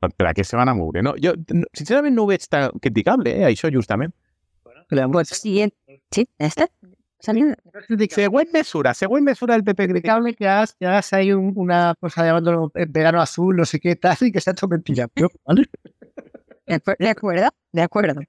[0.02, 1.02] per a què se van a moure?
[1.04, 1.15] No?
[1.22, 1.34] Jo,
[1.78, 4.13] sincerament, no ho veig tan criticable, eh, això, justament.
[5.12, 6.02] Pues siguiente.
[6.12, 6.67] Sí, ¿este?
[7.20, 7.56] ¿Saliendo?
[8.10, 10.34] Següent mesura, següent mesura del PP criticable.
[10.34, 13.96] que hagas, que hagas ahí un- una cosa llamándolo eh, verano azul, no sé qué
[13.96, 15.08] tal, y que sea todo mentira.
[15.46, 15.65] ¿vale?
[17.00, 18.22] De acuerdo, de acuerdo.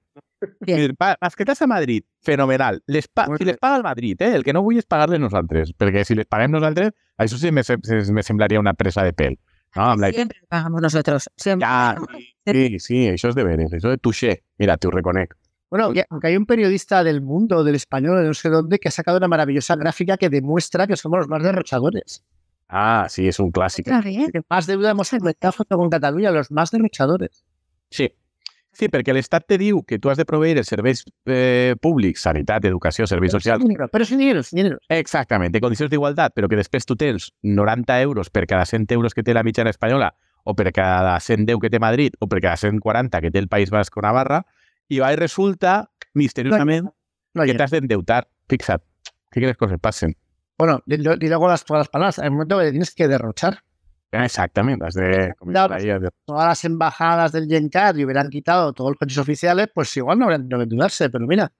[0.61, 0.79] Bien.
[0.81, 2.81] Mira, pa- Masquetas a Madrid, fenomenal.
[2.87, 4.33] Les si les paga el Madrid, eh?
[4.35, 7.63] el que no vull és pagar-les nosaltres, perquè si les paguem nosaltres, això sí me,
[7.63, 7.77] se-
[8.11, 9.39] me semblaria una presa de pèl.
[9.75, 9.95] No.
[10.11, 11.29] Siempre pagamos nosotros.
[11.35, 11.67] Siempre.
[12.45, 14.43] Sí, sí, això és de veres, això de touché.
[14.59, 15.33] Mira, t'ho reconec.
[15.71, 18.89] Bueno, que- aunque hay un periodista del mundo, del español, de no sé dónde, que
[18.89, 22.23] ha sacado una maravillosa gráfica que demuestra que somos los más derrochadores.
[22.67, 23.49] Ah, sí, és un.
[23.49, 24.31] Otra vez.
[24.31, 27.43] Que más deuda hemos aumentado junto con Cataluña, los más derrochadores.
[27.89, 28.11] Sí.
[28.73, 32.65] Sí, perquè l'Estat te diu que tu has de proveir els serveis eh, públics, sanitat,
[32.65, 34.79] educació, serveis socials, Sin dinero, pero sin dinero, sin dinero.
[34.89, 39.13] Exactament, en condicions d'igualtat, però que després tu tens 90 euros per cada 100 euros
[39.13, 42.57] que té la mitjana espanyola, o per cada 110 que té Madrid, o per cada
[42.57, 44.41] 140 que té el País Basc o Navarra,
[44.89, 46.89] i va i resulta, misteriosament,
[47.35, 47.63] No que llega.
[47.63, 48.27] t'has d'endeutar.
[48.49, 48.81] Fixa't,
[49.31, 50.17] que quines coses passen.
[50.57, 52.19] Bueno, y lo- y luego las, todas las palabras.
[52.19, 53.59] Hay un momento que tienes que derrochar.
[54.13, 55.33] Exactament, has de...
[55.39, 55.73] com Claro.
[55.75, 59.67] ahí, has de- Todas las embajadas del Gencat y hubieran quitado todos los coches oficiales,
[59.73, 61.09] pues igual no habrían tenido que endeudarse.
[61.09, 61.51] Pero mira,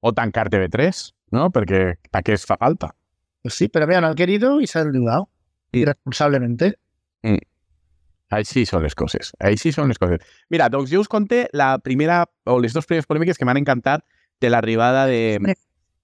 [0.00, 1.50] O tancar TV3, no?
[1.50, 2.94] Perquè a què es fa falta?
[3.42, 5.28] pues sí, pero mira, no han querido y se han endeudado.
[5.72, 5.80] Sí.
[5.80, 6.78] Irresponsablemente.
[8.30, 9.30] Així són les coses.
[9.40, 10.20] Així són les coses.
[10.52, 14.04] Mira, doncs jo us conté la primera, o les dues primeres polèmiques que encantat
[14.40, 15.54] de l'arribada de, Hombre,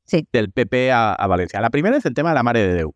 [0.06, 0.26] sí.
[0.32, 1.60] del PP a, a València.
[1.60, 2.94] La primera és el tema de la Mare de Déu,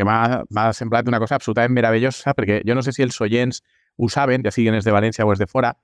[0.00, 3.60] que m'ha semblat una cosa absolutament meravellosa, perquè jo no sé si els oients
[4.00, 5.74] ho saben, ja siguin els de València o els de fora,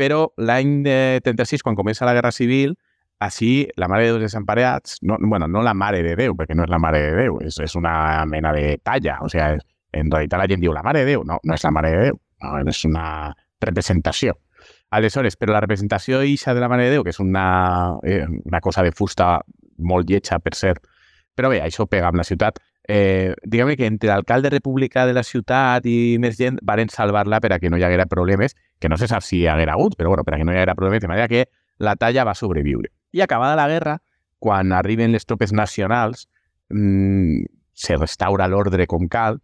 [0.00, 2.76] però l'any de 36, quan comença la Guerra Civil,
[3.20, 6.64] així la Mare de Déu Desemparats, no, bueno, no la Mare de Déu, perquè no
[6.64, 9.60] és la Mare de Déu, és, és una mena de talla, o sigui,
[9.96, 12.02] en realitat la gent diu la Mare de Déu, no, no és la Mare de
[12.08, 13.06] Déu, no, és una
[13.64, 14.36] representació.
[14.96, 17.46] Aleshores, però la representació ixa de la Mare de Déu, que és una,
[18.04, 19.40] eh, una cosa de fusta
[19.76, 20.84] molt lletja, per cert,
[21.36, 22.60] però bé, això pega amb la ciutat.
[22.88, 27.52] Eh, diguem que entre l'alcalde republicà de la ciutat i més gent varen salvar-la per
[27.52, 30.12] a que no hi haguera problemes, que no se sap si hi haguera hagut, però
[30.12, 32.92] bueno, per a que no hi haguera problemes, de manera que la talla va sobreviure.
[33.12, 33.98] I acabada la guerra,
[34.38, 36.28] quan arriben les tropes nacionals,
[36.70, 37.42] mmm,
[37.74, 39.40] se restaura l'ordre com cal,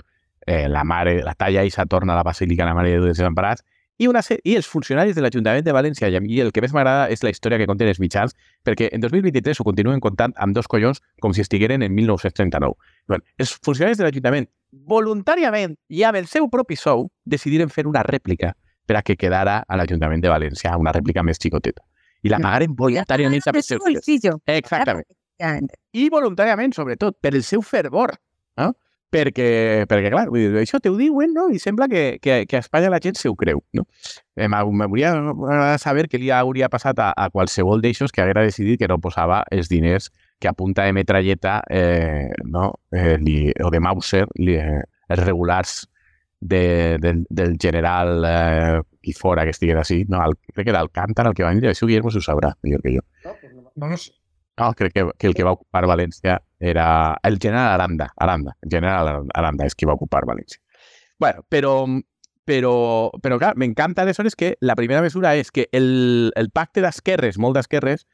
[0.47, 3.19] eh, la mare, la talla ixa torna a la Basílica la Mare de Déu dels
[3.19, 3.65] Desemparats,
[3.99, 7.11] i, una se- i els funcionaris de l'Ajuntament de València, i el que més m'agrada
[7.13, 8.33] és la història que conten els mitjans,
[8.65, 12.75] perquè en 2023 ho continuen contant amb dos collons com si estigueren en 1939.
[13.09, 14.49] Bueno, els funcionaris de l'Ajuntament,
[14.89, 18.53] voluntàriament i amb el seu propi sou, decidiren fer una rèplica
[18.87, 21.85] per a que quedara a l'Ajuntament de València, una rèplica més xicoteta.
[22.23, 23.73] I la pagaren voluntàriament diners.
[23.83, 24.37] bolsillo.
[24.47, 25.09] Exactament.
[25.93, 28.15] I voluntàriament, sobretot, per el seu fervor.
[28.61, 28.73] No?
[29.13, 31.51] Perquè, perquè, clar, vull dir, això t'ho diuen, no?
[31.53, 33.85] I sembla que, que, que a Espanya la gent se ho creu, no?
[34.37, 35.11] Eh, m'ha- M'hauria
[35.83, 39.43] saber què li hauria passat a, a qualsevol d'eixos que haguera decidit que no posava
[39.53, 40.09] els diners
[40.41, 42.71] que a punta de metralleta eh, no?
[42.91, 44.81] eh, li, o de Mauser, li, eh,
[45.13, 45.83] els regulars
[46.41, 50.25] de, del, del general eh, qui fora que estigués així, no?
[50.25, 52.97] El, crec que era Alcántara el que va venir, això Guillermo s'ho sabrà, millor que
[52.97, 53.05] jo.
[53.77, 54.11] No, no sé.
[54.61, 58.11] No, crec que, que el que va ocupar València era el general Aranda.
[58.17, 58.57] Aranda.
[58.63, 60.61] El general Aranda és qui va ocupar València.
[61.19, 61.87] bueno, però,
[62.45, 62.73] però,
[63.23, 67.57] però clar, m'encanta aleshores que la primera mesura és que el, el pacte d'esquerres, molt
[67.57, 68.07] d'esquerres,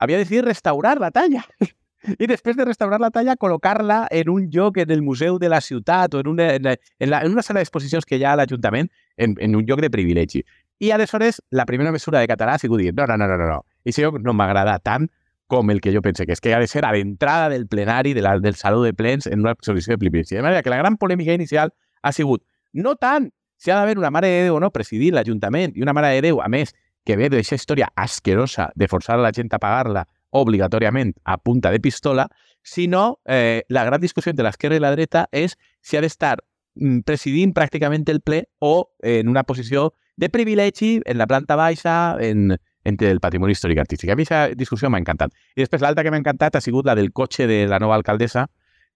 [0.00, 1.44] havia decidit restaurar la talla.
[2.18, 5.60] I després de restaurar la talla, col·locar-la en un lloc en el museu de la
[5.60, 8.32] ciutat o en una, en, la- en, la, en una sala d'exposicions que hi ha
[8.32, 10.42] a l'Ajuntament, en, en un lloc de privilegi.
[10.82, 13.60] I aleshores, la primera mesura de català ha sigut dir, no, no, no, no, no.
[13.84, 15.06] I això no m'agrada tant
[15.52, 18.14] com el que jo pense que és que ha de ser a l'entrada del plenari
[18.16, 20.34] de la, del saló de plens en una exposició de privilegi.
[20.38, 22.40] De manera que la gran polèmica inicial ha sigut
[22.72, 23.28] no tant
[23.60, 26.22] si ha d'haver una Mare de Déu o no presidir l'Ajuntament i una Mare de
[26.24, 26.72] Déu, a més,
[27.04, 31.70] que ve d'aquesta història asquerosa de forçar a la gent a pagar-la obligatòriament a punta
[31.70, 32.26] de pistola,
[32.64, 37.04] sinó eh, la gran discussió entre l'esquerra i la dreta és si ha d'estar mm,
[37.04, 42.56] presidint pràcticament el ple o en una posició de privilegi en la planta baixa, en,
[42.84, 44.10] entre el patrimoni històric artístic.
[44.10, 45.32] A mi aquesta discussió m'ha encantat.
[45.56, 48.46] I després l'altra que m'ha encantat ha sigut la del cotxe de la nova alcaldessa,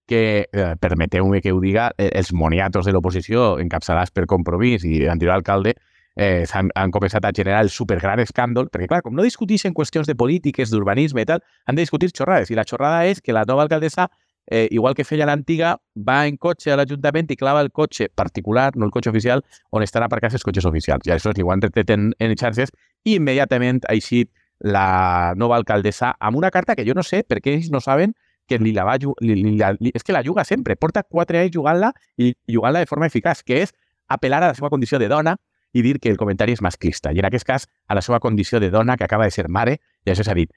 [0.07, 5.01] que, eh, permeteu-me que ho diga, eh, els moniatos de l'oposició encapçalats per Compromís i
[5.03, 5.75] l'anterior alcalde
[6.15, 10.07] eh, han, han començat a generar el supergran escàndol, perquè clar, com no discuteixen qüestions
[10.07, 13.43] de polítiques, d'urbanisme i tal, han de discutir xorrades, i la xorrada és que la
[13.45, 14.07] nova alcaldessa
[14.47, 18.71] eh, igual que feia l'antiga, va en cotxe a l'Ajuntament i clava el cotxe particular,
[18.75, 19.43] no el cotxe oficial,
[19.75, 21.05] on estan aparcats els cotxes oficials.
[21.05, 22.71] I això li ho han retret en, en xarxes
[23.03, 27.53] i immediatament eixit la nova alcaldessa amb una carta que jo no sé per què
[27.57, 28.15] ells no saben
[28.47, 31.53] que li la va li, li, li, és que la juga sempre, porta quatre anys
[31.53, 33.73] jugant-la i de forma eficaç, que és
[34.07, 35.35] apel·lar a la seva condició de dona
[35.73, 37.11] i dir que el comentari és masclista.
[37.11, 39.77] I en aquest cas, a la seva condició de dona que acaba de ser mare,
[40.05, 40.49] i això s'ha dit,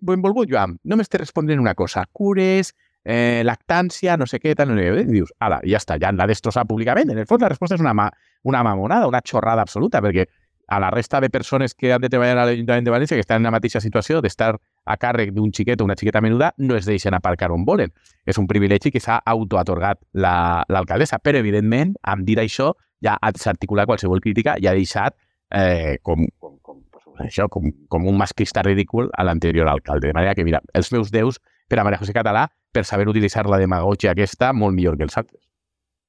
[0.00, 2.72] benvolgut Joan, només te respondré una cosa, cures,
[3.04, 6.26] eh, lactància, no sé què, tal, no sé què, dius, ala, ja està, ja l'ha
[6.30, 7.10] destrossat públicament.
[7.10, 8.08] En el fons, la resposta és una, ma
[8.44, 10.28] una mamonada, una xorrada absoluta, perquè
[10.68, 13.40] a la resta de persones que han de treballar a l'Ajuntament de València, que estan
[13.40, 14.50] en la mateixa situació d'estar
[14.84, 17.94] a càrrec d'un xiquet o una xiqueta menuda, no es deixen aparcar on volen.
[18.28, 23.32] És un privilegi que s'ha autoatorgat l'alcaldessa, la, però evidentment, amb dir això, ja ha
[23.32, 25.16] desarticulat qualsevol crítica i ha deixat
[25.56, 26.84] eh, com, com, com,
[27.24, 30.08] això, com, com un masclista ridícul a l'anterior alcalde.
[30.08, 33.46] De manera que, mira, els meus déus per a María José Català per saber utilitzar
[33.48, 35.40] la demagogia aquesta molt millor que els altres.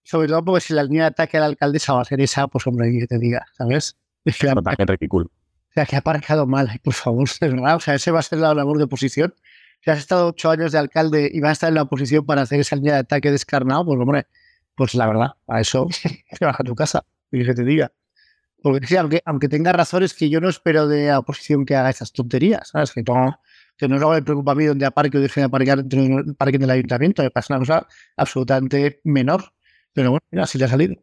[0.03, 3.07] Sobre todo porque si la línea de a la va ser esa, pues hombre, que
[3.07, 3.95] te diga, ¿sabes?
[4.25, 5.25] Es que Totalmente ridículo.
[5.25, 7.75] O sea, que ha aparejado mal, por favor, es verdad.
[7.75, 9.33] O sea, ese va a ser la labor de oposición.
[9.81, 12.41] Si has estado ocho años de alcalde y vas a estar en la oposición para
[12.41, 14.27] hacer esa línea de ataque descarnado, pues hombre,
[14.75, 15.87] pues la verdad, a eso
[16.39, 17.91] te vas a tu casa y que te diga.
[18.61, 21.89] Porque sí, aunque, aunque tenga razones que yo no espero de la oposición que haga
[21.89, 22.91] esas tonterías, ¿sabes?
[22.91, 23.39] Que, no,
[23.77, 25.77] que no es algo que me preocupa a mí donde aparque o deje de aparcar
[25.77, 29.53] dentro del parque del ayuntamiento, me pasa una cosa absolutamente menor.
[29.93, 30.95] Pero bueno, mira, así le ha salido.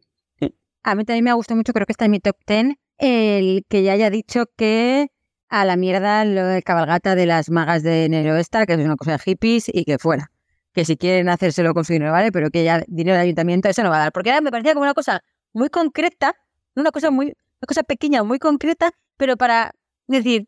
[0.83, 3.65] A mí también me ha gustado mucho, creo que está en mi top 10, el
[3.69, 5.09] que ya haya dicho que
[5.49, 8.95] a la mierda lo de cabalgata de las magas de enero esta, que es una
[8.95, 10.31] cosa de hippies y que fuera.
[10.73, 13.83] Que si quieren hacérselo con su dinero, vale, pero que ya dinero del ayuntamiento eso
[13.83, 14.11] no va a dar.
[14.11, 15.21] Porque ahora me parecía como una cosa
[15.53, 16.35] muy concreta,
[16.75, 19.71] una cosa muy, una cosa pequeña, muy concreta, pero para
[20.07, 20.47] decir,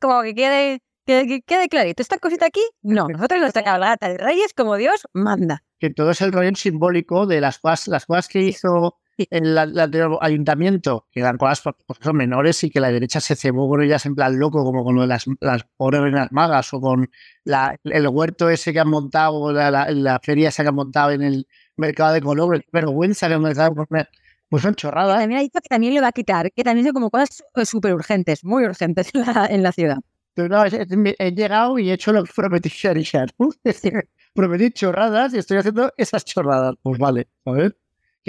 [0.00, 2.02] como que quede, que, quede clarito.
[2.02, 5.62] Esta cosita aquí, no, nosotros nuestra cabalgata de reyes como Dios manda.
[5.78, 8.96] Que todo es el rollo simbólico de las cosas, las cosas que hizo
[9.30, 13.36] en el anterior ayuntamiento, que eran cosas pues, son menores y que la derecha se
[13.36, 16.72] cebó con ellas en plan loco, como con lo de las, las pobres reinas magas
[16.72, 17.10] o con
[17.44, 21.10] la, el huerto ese que han montado, la, la, la, feria esa que han montado
[21.10, 21.46] en el
[21.76, 23.74] mercado de colores, vergüenza que han montado,
[24.48, 25.20] pues son chorradas.
[25.20, 27.94] También ha dicho que también le va a quitar, que también son como cosas súper
[27.94, 29.98] urgentes, muy urgentes en la, en la ciudad.
[30.34, 33.28] Pero no, he llegado y he hecho lo que prometí Sharishan.
[34.34, 36.74] prometí chorradas y estoy haciendo esas chorradas.
[36.82, 37.76] Pues vale, a ver.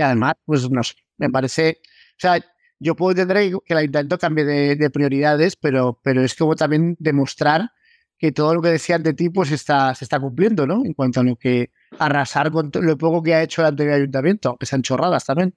[0.01, 1.79] Y además, pues no sé, me parece.
[1.83, 2.43] O sea,
[2.79, 6.95] yo puedo entender que el ayuntamiento cambie de, de, prioridades, pero, pero es como también
[6.97, 7.69] demostrar
[8.17, 10.83] que todo lo que decían de ti pues está, se está cumpliendo, ¿no?
[10.83, 14.49] En cuanto a lo que arrasar con lo poco que ha hecho el anterior ayuntamiento,
[14.49, 15.53] aunque sean chorradas también.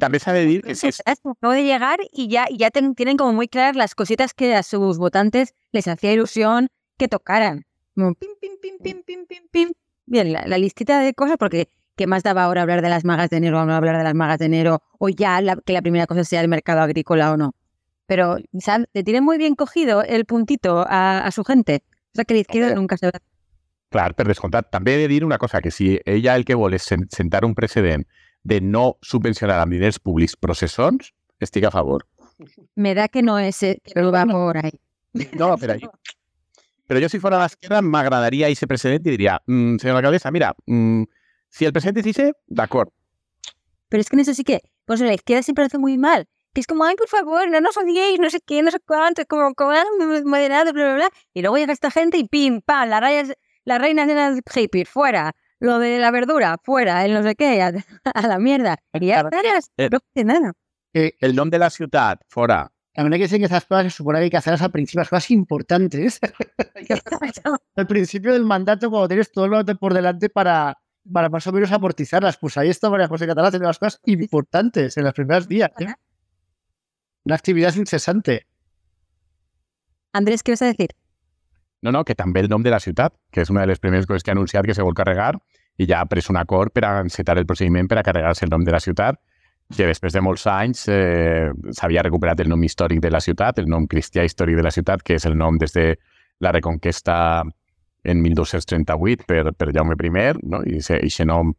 [0.00, 1.00] También sabe decir que si es...
[1.06, 4.64] Acabo de llegar y ya, ya ten, tienen como muy claras las cositas que a
[4.64, 7.66] sus votantes les hacía ilusión que tocaran.
[7.94, 9.72] Como pim, pim, pim, pim, pim, pim, pim.
[10.06, 13.30] Bien, la, la listita de cosas, porque ¿qué más daba ahora hablar de las magas
[13.30, 14.82] de enero o no hablar de las magas de enero?
[14.98, 17.54] O ya la, que la primera cosa sea el mercado agrícola o no.
[18.06, 18.86] Pero, ¿sabes?
[18.92, 21.82] Le tiene muy bien cogido el puntito a, a su gente.
[22.12, 23.18] O sea que la izquierda nunca se va.
[23.90, 24.66] Clar, per descomptat.
[24.74, 27.54] També he de dir una cosa, que si ella el que vol és sentar un
[27.54, 28.04] precedent
[28.42, 32.04] de no subvencionar amb diners públics processons, estic a favor.
[32.74, 34.74] Me da que no es, que no va por ahí.
[35.38, 35.90] No, pero, yo,
[36.86, 40.54] pero yo si fuera la izquierda m'agradaria ese precedente y diría, mmm, señora alcaldesa, mira,
[40.66, 41.04] mmm,
[41.48, 42.92] si el presidente dice, de acuerdo.
[43.88, 46.26] Pero es que en eso sí que, pues la izquierda siempre hace muy mal.
[46.52, 49.24] Que es como, ay, por favor, no nos odiéis, no sé qué, no sé cuánto,
[49.26, 49.72] como, como
[50.24, 51.10] moderado, bla, bla, bla.
[51.34, 53.34] Y luego llega esta gente y pim, pam, las rayas,
[53.64, 57.62] las reinas de las hippies, fuera lo de la verdura, fuera, el no sé qué,
[57.62, 57.72] a,
[58.14, 58.76] a la mierda.
[58.92, 59.40] Y ya está,
[59.76, 60.52] eh, no nada.
[60.92, 62.70] Eh, el nom de la ciutat, fora.
[62.94, 65.00] También hay que decir que esas cosas se supone que hay que hacerlas al principio,
[65.00, 66.18] las cosas importantes.
[67.76, 70.78] al principio del mandato, cuando tienes todo lo por delante para,
[71.12, 72.38] para más o menos amortizarlas.
[72.38, 75.70] Pues ahí está María José Catalá haciendo las cosas importantes en los primeros días.
[75.78, 75.94] ¿eh?
[77.24, 78.46] Una actividad incesante.
[80.12, 80.90] Andrés, ¿qué vas a decir?
[81.82, 84.08] No, no, que també el nom de la ciutat, que és una de les primeres
[84.08, 85.36] coses que ha anunciat que se vol carregar
[85.76, 88.50] i ja ha pres un acord per a encetar el procediment per a carregar-se el
[88.50, 89.20] nom de la ciutat,
[89.76, 93.68] que després de molts anys eh, s'havia recuperat el nom històric de la ciutat, el
[93.70, 95.86] nom cristià històric de la ciutat, que és el nom des de
[96.40, 97.44] la reconquesta
[98.06, 100.62] en 1238 per, per Jaume I, no?
[100.64, 101.52] i aquest nom,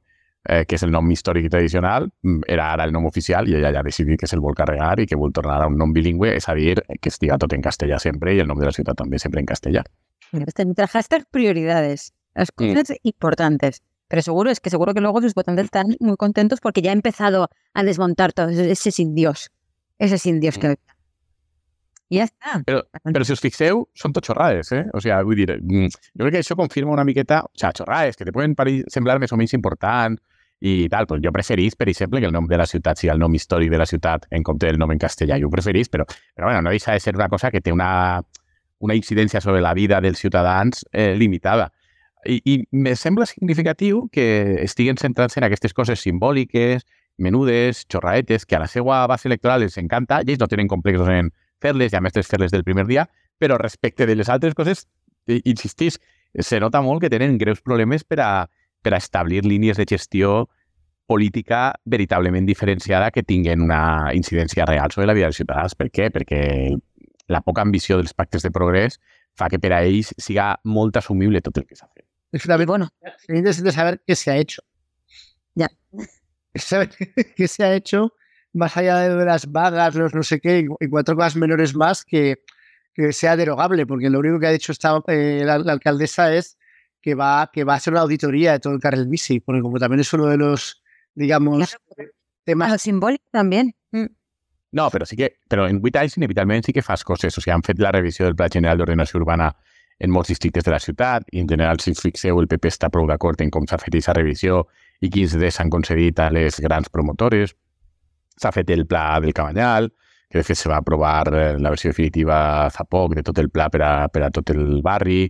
[0.47, 2.09] eh, que és el nom històric i tradicional,
[2.47, 5.05] era ara el nom oficial i ella ja ha decidit que se'l vol carregar i
[5.05, 7.99] que vol tornar a un nom bilingüe, és a dir, que estiga tot en castellà
[7.99, 9.83] sempre i el nom de la ciutat també sempre en castellà.
[10.31, 13.07] Mientras hashtag prioridades, las cosas mm.
[13.07, 13.81] importantes.
[14.09, 16.93] Pero seguro es que seguro que luego sus votantes están muy contentos porque ya ha
[16.93, 19.51] empezado a desmontar todo ese sin Dios
[19.99, 20.96] esos indios que había.
[22.09, 22.61] I ja està.
[22.63, 24.85] Però, però si us fixeu, són tot xorrades, eh?
[24.95, 28.15] O sigui, vull dir, mm, jo crec que això confirma una miqueta, o sigui, xorrades,
[28.15, 30.15] que te poden parir, semblar més o menys important
[30.59, 33.19] i tal, pues jo preferís, per exemple, que el nom de la ciutat sigui el
[33.19, 35.37] nom històric de la ciutat en compte del nom en castellà.
[35.37, 38.23] Jo ho preferís, però, però bueno, no deixa de ser una cosa que té una,
[38.79, 41.71] una incidència sobre la vida dels ciutadans eh, limitada.
[42.25, 46.87] I, I me sembla significatiu que estiguen centrats en aquestes coses simbòliques,
[47.17, 51.09] menudes, xorraetes, que a la seva base electoral els encanta, i ells no tenen complexos
[51.13, 51.31] en
[51.61, 54.85] fer-les, i a més tres fer-les del primer dia, però respecte de les altres coses,
[55.27, 55.99] insistís,
[56.33, 58.31] se nota molt que tenen greus problemes per a,
[58.81, 60.47] per a establir línies de gestió
[61.07, 65.75] política veritablement diferenciada que tinguen una incidència real sobre la vida dels ciutadans.
[65.79, 66.09] Per què?
[66.11, 66.41] Perquè
[67.31, 68.99] la poca ambició dels pactes de progrés
[69.37, 72.05] fa que per a ells siga molt assumible tot el que s'ha fet.
[72.33, 72.89] Efectivamente, bueno,
[73.23, 74.61] se necesita saber qué se ha hecho.
[75.55, 75.69] Ya.
[76.55, 76.89] Saber
[77.37, 78.11] qué se ha hecho
[78.57, 82.43] más allá de las vagas, los no sé qué, y cuatro cosas menores más que,
[82.93, 86.57] que sea derogable, porque lo único que ha dicho esta, eh, la, la alcaldesa es
[87.01, 89.77] que va, que va a hacer una auditoría de todo el carril bici, porque como
[89.79, 90.81] también es uno de los,
[91.15, 92.11] digamos, Claro.
[92.47, 93.65] temas lo simbòlic també.
[93.91, 94.07] Mm.
[94.77, 97.35] No, però sí que, però en 8 anys inevitablement sí que fas coses.
[97.37, 99.51] O sigui, han fet la revisió del Pla General d'Ordenació Urbana
[99.99, 103.07] en molts districtes de la ciutat i en general, si fixeu, el PP està prou
[103.09, 104.65] d'acord en com s'ha fet aquesta revisió
[105.01, 107.55] i quins drets s'han concedit a les grans promotores.
[108.37, 109.89] S'ha fet el pla del Cabanyal,
[110.29, 113.49] que de fet se va aprovar eh, la versió definitiva fa poc de tot el
[113.49, 115.25] pla per a, per a tot el barri.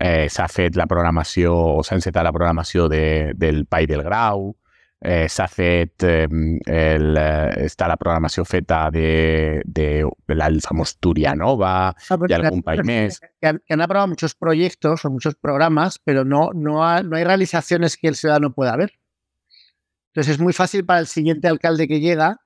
[0.00, 4.50] Eh, s'ha fet la programació, o s'ha encetat la programació de, del Pai del Grau,
[5.00, 9.86] eh, s'ha fet eh, el, eh, està la programació feta de, de,
[10.28, 13.20] de la, el famós Turia Nova Ah, pues y que- algún país més.
[13.40, 17.16] que han, que han aprobado muchos proyectos o muchos programas, pero no, no, ha- no
[17.16, 18.92] hay realizaciones que el ciudadano pueda ver.
[20.12, 22.38] Entonces es muy fácil para el siguiente alcalde que llega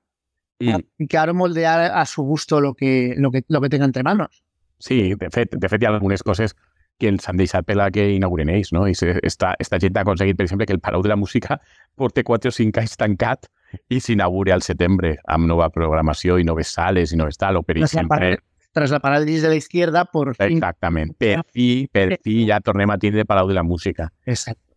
[0.59, 0.75] Mm.
[0.99, 4.43] y claro moldear a su gusto lo que, lo que, lo que tenga entre manos.
[4.79, 6.55] Sí, de fet, de fet hi ha algunes coses
[6.97, 8.85] que ens han deixat per la que inauguren ells, no?
[8.87, 11.59] I se, esta, esta gent ha aconseguit, per exemple, que el Palau de la Música
[11.95, 13.49] porte 4 o 5 anys tancat
[13.91, 17.75] i s'inaugure al setembre amb nova programació i noves sales i noves tal, o per
[17.81, 18.37] Tras la, exemple,
[18.71, 20.55] tras la parálisis de la izquierda, por fin.
[20.55, 24.11] exactament, per fi, per fi ja tornem a tindre Palau de la Música.
[24.25, 24.74] Exacto.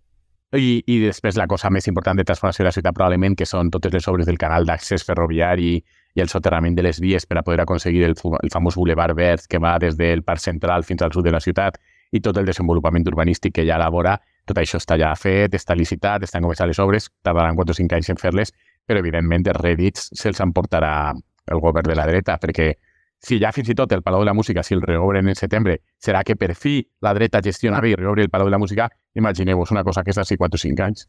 [0.56, 3.68] I, I després la cosa més important de transformació de la ciutat probablement que són
[3.70, 7.42] totes les obres del canal d'accés ferroviari i el soterrament de les vies per a
[7.44, 11.12] poder aconseguir el, el famós boulevard verd que va des del parc central fins al
[11.12, 11.76] sud de la ciutat
[12.16, 14.16] i tot el desenvolupament urbanístic que ja elabora,
[14.48, 17.98] tot això està ja fet, està licitat, estan començant les obres, tardaran 4 o 5
[17.98, 18.54] anys en fer-les,
[18.88, 21.12] però evidentment els rèdits se'ls emportarà
[21.52, 22.72] el govern de la dreta, perquè
[23.18, 25.80] si ja fins i tot el Palau de la Música, si el reobren en setembre,
[25.98, 28.88] serà que per fi la dreta gestiona bé i reobre el Palau de la Música,
[29.14, 31.08] imagineu-vos una cosa que és d'ací 4 o 5 anys.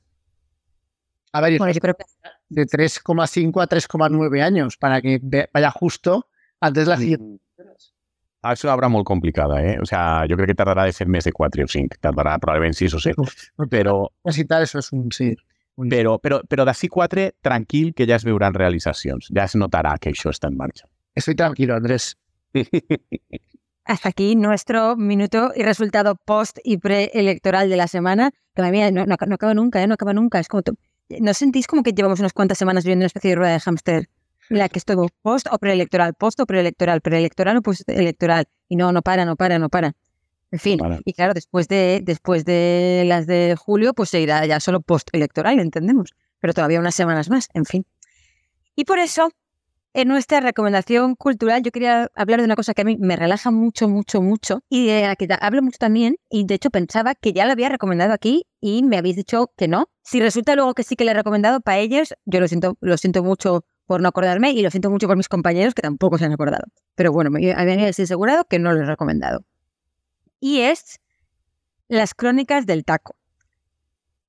[1.32, 2.06] A ver, Bueno, yo creo que
[2.50, 5.20] de 3,5 a 3,9 años para que
[5.54, 6.28] vaya justo
[6.60, 7.44] antes de la siguiente.
[8.42, 9.78] Això haurà molt complicada, eh?
[9.82, 12.74] O sea, jo crec que tardarà de ser més de 4 o 5, tardarà probablement
[12.74, 13.22] 6 o 7,
[13.70, 15.36] però, Necesitar eso es un sí.
[15.76, 19.98] un- però, però, però d'ací 4, tranquil, que ja es veuran realitzacions, ja es notarà
[20.00, 20.88] que això està en marxa.
[21.16, 22.18] Estoy tranquilo, Andrés.
[23.90, 29.08] hasta aquí nuestro minuto y resultado post y preelectoral de la semana, que mía, no,
[29.08, 29.88] no, no acaba nunca, ¿eh?
[29.88, 30.40] no acaba nunca.
[30.40, 30.62] Es como,
[31.20, 34.08] ¿No sentís como que llevamos unas cuantas semanas viviendo una especie de rueda de hámster?
[34.52, 38.46] En la que estoy post o preelectoral, post o preelectoral, preelectoral o postelectoral.
[38.68, 39.96] Y no, no para, no para, no para.
[40.52, 41.00] En fin, Para.
[41.04, 45.60] y claro, después de, después de las de julio, pues se irá ya solo postelectoral,
[45.60, 46.14] entendemos.
[46.40, 47.86] Pero todavía unas semanas más, en fin.
[48.76, 49.32] Y por eso,
[49.94, 53.52] en nuestra recomendación cultural, yo quería hablar de una cosa que a mí me relaja
[53.52, 56.18] mucho, mucho, mucho y de la que hablo mucho también.
[56.30, 59.68] Y de hecho pensaba que ya lo había recomendado aquí y me habéis dicho que
[59.68, 59.90] no.
[60.04, 62.98] Si resulta luego que sí que le he recomendado para ellos, yo lo siento, lo
[62.98, 66.26] siento mucho por no acordarme y lo siento mucho por mis compañeros que tampoco se
[66.26, 66.64] han acordado.
[66.96, 69.44] Pero bueno, me habían asegurado que no lo he recomendado.
[70.40, 71.00] Y es
[71.88, 73.16] Las Crónicas del Taco.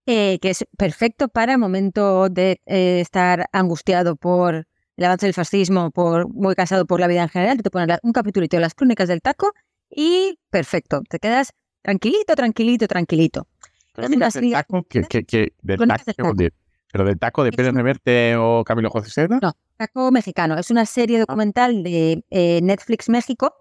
[0.07, 4.67] eh, que es perfecto para el momento de eh, estar angustiado por
[5.01, 8.13] el avance del fascismo, por muy cansado por la vida en general, te pones un
[8.13, 9.53] capitulito de las crónicas del taco
[9.89, 13.47] y perfecto, te quedas tranquilito, tranquilito, tranquilito.
[13.95, 16.35] Crónicas Las del ligas- taco, que, que, que, del Crónicas taco, del taco.
[16.35, 16.53] de-
[16.93, 19.39] pero del taco de Pérez Reverte o Camilo José Seda.
[19.41, 20.59] No, Taco Mexicano.
[20.59, 23.55] Es una serie documental de eh, Netflix México,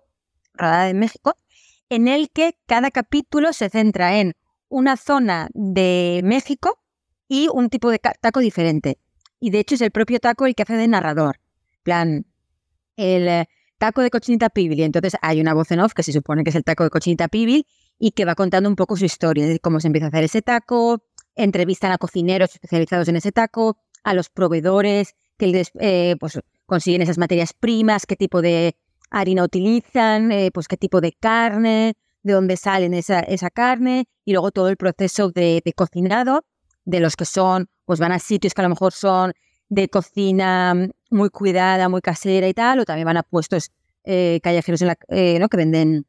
[0.56, 1.36] rodada en México,
[1.90, 4.34] en el que cada capítulo se centra en
[4.68, 6.80] una zona de México
[7.28, 8.98] y un tipo de taco diferente.
[9.40, 11.40] Y de hecho es el propio taco el que hace de narrador.
[11.84, 12.26] Plan,
[12.98, 14.80] el eh, taco de cochinita pibil.
[14.80, 16.90] Y entonces hay una voz en off que se supone que es el taco de
[16.90, 17.66] cochinita pibil
[17.98, 20.42] y que va contando un poco su historia, de cómo se empieza a hacer ese
[20.42, 21.04] taco,
[21.36, 27.02] entrevistan a cocineros especializados en ese taco, a los proveedores, que les, eh, pues consiguen
[27.02, 28.76] esas materias primas, qué tipo de
[29.10, 34.34] harina utilizan, eh, pues qué tipo de carne, de dónde salen esa, esa carne y
[34.34, 36.46] luego todo el proceso de, de, cocinado
[36.86, 39.34] de los que son, pues van a sitios que a lo mejor son
[39.68, 40.76] de cocina
[41.10, 43.72] muy cuidada, muy casera y tal, o también van a puestos
[44.04, 46.06] eh, callejeros en la, eh, que venden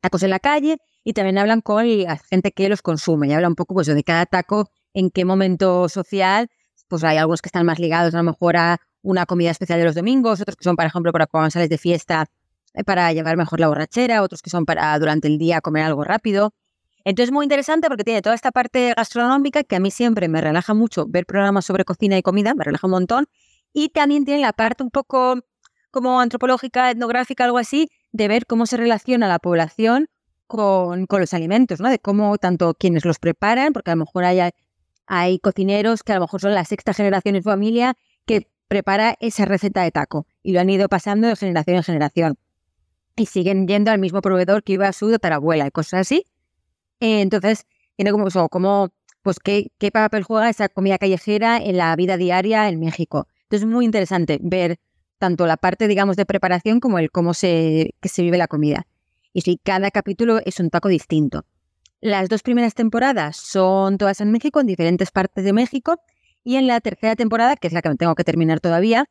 [0.00, 3.48] tacos en la calle y también hablan con la gente que los consume y habla
[3.48, 6.48] un poco pues, de cada taco, en qué momento social,
[6.86, 9.86] pues hay algunos que están más ligados a lo mejor a una comida especial de
[9.86, 12.26] los domingos, otros que son, por ejemplo, para cuando sales de fiesta
[12.74, 16.04] eh, para llevar mejor la borrachera, otros que son para durante el día comer algo
[16.04, 16.54] rápido.
[17.04, 20.74] Entonces, muy interesante porque tiene toda esta parte gastronómica que a mí siempre me relaja
[20.74, 23.26] mucho ver programas sobre cocina y comida, me relaja un montón.
[23.72, 25.38] Y también tiene la parte un poco
[25.90, 30.08] como antropológica, etnográfica, algo así, de ver cómo se relaciona la población
[30.46, 31.88] con, con los alimentos, ¿no?
[31.88, 34.40] De cómo tanto quienes los preparan, porque a lo mejor hay,
[35.06, 37.96] hay cocineros que a lo mejor son la sexta generación en familia
[38.26, 42.38] que prepara esa receta de taco y lo han ido pasando de generación en generación.
[43.16, 46.24] Y siguen yendo al mismo proveedor que iba a su tatarabuela y cosas así.
[47.00, 48.48] Entonces, tiene como, eso,
[49.22, 53.26] pues qué, qué papel juega esa comida callejera en la vida diaria en México.
[53.44, 54.78] Entonces, es muy interesante ver
[55.18, 58.86] tanto la parte, digamos, de preparación como el cómo se, que se vive la comida.
[59.32, 61.44] Y sí, cada capítulo es un taco distinto.
[62.00, 66.00] Las dos primeras temporadas son todas en México, en diferentes partes de México,
[66.42, 69.04] y en la tercera temporada, que es la que tengo que terminar todavía,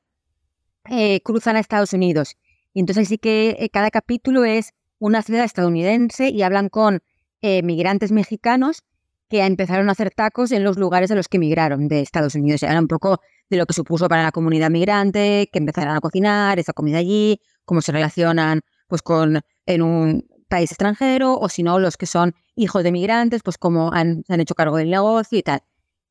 [0.90, 2.36] eh, cruzan a Estados Unidos.
[2.74, 7.02] Y entonces sí que eh, cada capítulo es una ciudad estadounidense y hablan con
[7.42, 8.84] eh, migrantes mexicanos
[9.30, 12.64] que empezaron a hacer tacos en los lugares a los que emigraron de Estados Unidos.
[12.64, 16.58] Era un poco de lo que supuso para la comunidad migrante, que empezaran a cocinar
[16.60, 21.78] esa comida allí, cómo se relacionan pues con en un país extranjero, o si no,
[21.80, 25.38] los que son hijos de migrantes, pues cómo han, se han hecho cargo del negocio
[25.38, 25.62] y tal.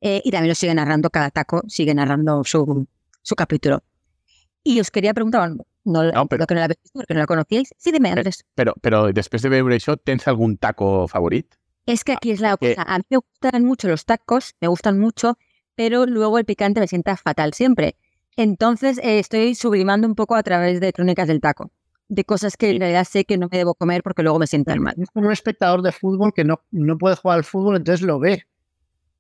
[0.01, 2.87] Eh, y también lo sigue narrando, cada taco sigue narrando su,
[3.23, 3.83] su capítulo.
[4.63, 5.51] Y os quería preguntar,
[5.85, 7.71] no, no pero, que no la visto porque no la conocíais.
[7.77, 8.45] Sí, dime, Andrés.
[8.55, 11.57] Pero, pero después de ver eso, ¿tienes algún taco favorito?
[11.87, 12.83] Es que aquí es la cosa.
[12.83, 15.39] A mí me gustan mucho los tacos, me gustan mucho,
[15.75, 17.97] pero luego el picante me sienta fatal siempre.
[18.37, 21.73] Entonces eh, estoy sublimando un poco a través de crónicas del taco,
[22.09, 24.81] de cosas que en realidad sé que no me debo comer porque luego me sientan
[24.81, 24.95] mal.
[24.99, 28.19] Es como un espectador de fútbol que no, no puede jugar al fútbol, entonces lo
[28.19, 28.45] ve.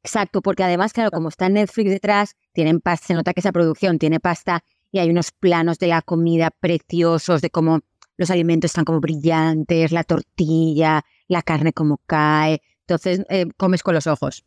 [0.02, 3.98] Exacto, porque además, claro, como está Netflix detrás, tienen pasta, se nota que esa producción
[3.98, 7.80] tiene pasta y hay unos planos de la comida preciosos, de cómo
[8.16, 12.60] los alimentos están como brillantes, la tortilla, la carne como cae.
[12.80, 14.44] Entonces, eh, comes con los ojos.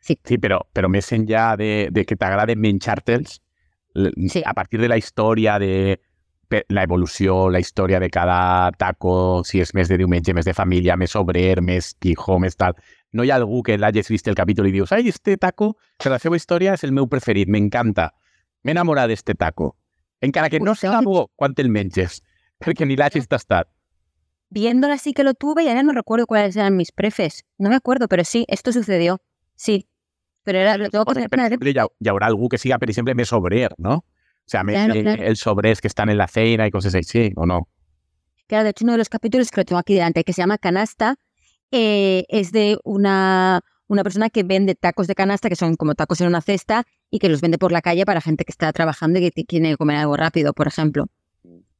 [0.00, 3.42] Sí, sí pero, pero me dicen ya de, de que te agrade Menchartels,
[4.28, 4.42] sí.
[4.44, 6.00] a partir de la historia de
[6.68, 10.96] la evolució, la història de cada taco, si és més de diumenge, més de família,
[10.96, 12.76] més obrer, més quijo, més tal.
[13.12, 16.12] No hi ha algú que l'hagis vist el capítol i dius, ai, este taco, per
[16.12, 18.12] la seva història, és el meu preferit, m'encanta.
[18.66, 19.76] M'he enamorat d'este taco.
[20.26, 22.18] Encara que no sea bo quan te'l menges,
[22.64, 23.68] perquè ni l'hagis tastat.
[24.50, 27.44] Viéndola sí que lo tuve y ahora no recuerdo cuáles eran mis prefes.
[27.58, 29.20] No me acuerdo, pero sí, esto sucedió.
[29.54, 29.88] Sí.
[30.42, 31.30] Pero era, lo tengo que poner.
[31.30, 33.98] Per exemple, hi haurà algú que siga, per exemple, més obrer, no?
[33.98, 35.22] O sea, claro, me, claro.
[35.22, 37.68] el sobrés que están en la cena y cosas así, ¿o no?
[38.46, 40.58] Claro, de hecho, uno de los capítulos que lo tengo aquí delante, que se llama
[40.58, 41.16] Canasta,
[41.72, 46.20] eh, es de una, una persona que vende tacos de canasta, que son como tacos
[46.20, 49.18] en una cesta, y que los vende por la calle para gente que está trabajando
[49.18, 51.06] y que quiere comer algo rápido, por ejemplo.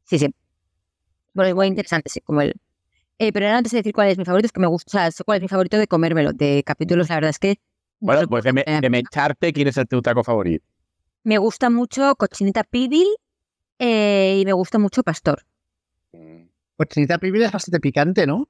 [0.05, 0.35] Sí, sí.
[1.35, 2.55] Bueno, es muy interesante, sí, como el...
[3.19, 5.25] Eh, pero antes de decir cuál es mi favorito, es que me gusta, o sea,
[5.25, 7.59] cuál es mi favorito de comérmelo, de capítulos, la verdad es que...
[7.99, 10.65] Bueno, pues de, me, de mecharte, ¿quién es el tu taco favorito?
[11.25, 13.09] Me gusta mucho cochinita pibil
[13.79, 15.45] eh, y me gusta mucho pastor.
[16.77, 18.49] Cochinita pibil es bastante picante, ¿no?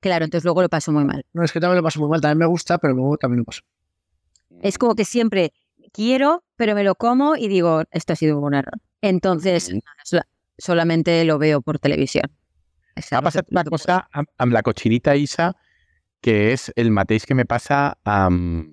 [0.00, 1.24] Claro, entonces luego lo paso muy mal.
[1.32, 3.44] No, es que también lo paso muy mal, también me gusta, pero luego también lo
[3.44, 3.62] paso.
[4.60, 5.52] Es como que siempre
[5.92, 8.80] quiero, pero me lo como y digo, esto ha sido un error.
[9.00, 9.72] Entonces,
[10.58, 12.30] solamente lo veo por televisión.
[12.98, 15.52] Ha passat una cosa amb la cochinita Isa
[16.24, 18.72] que és el mateix que me passa amb,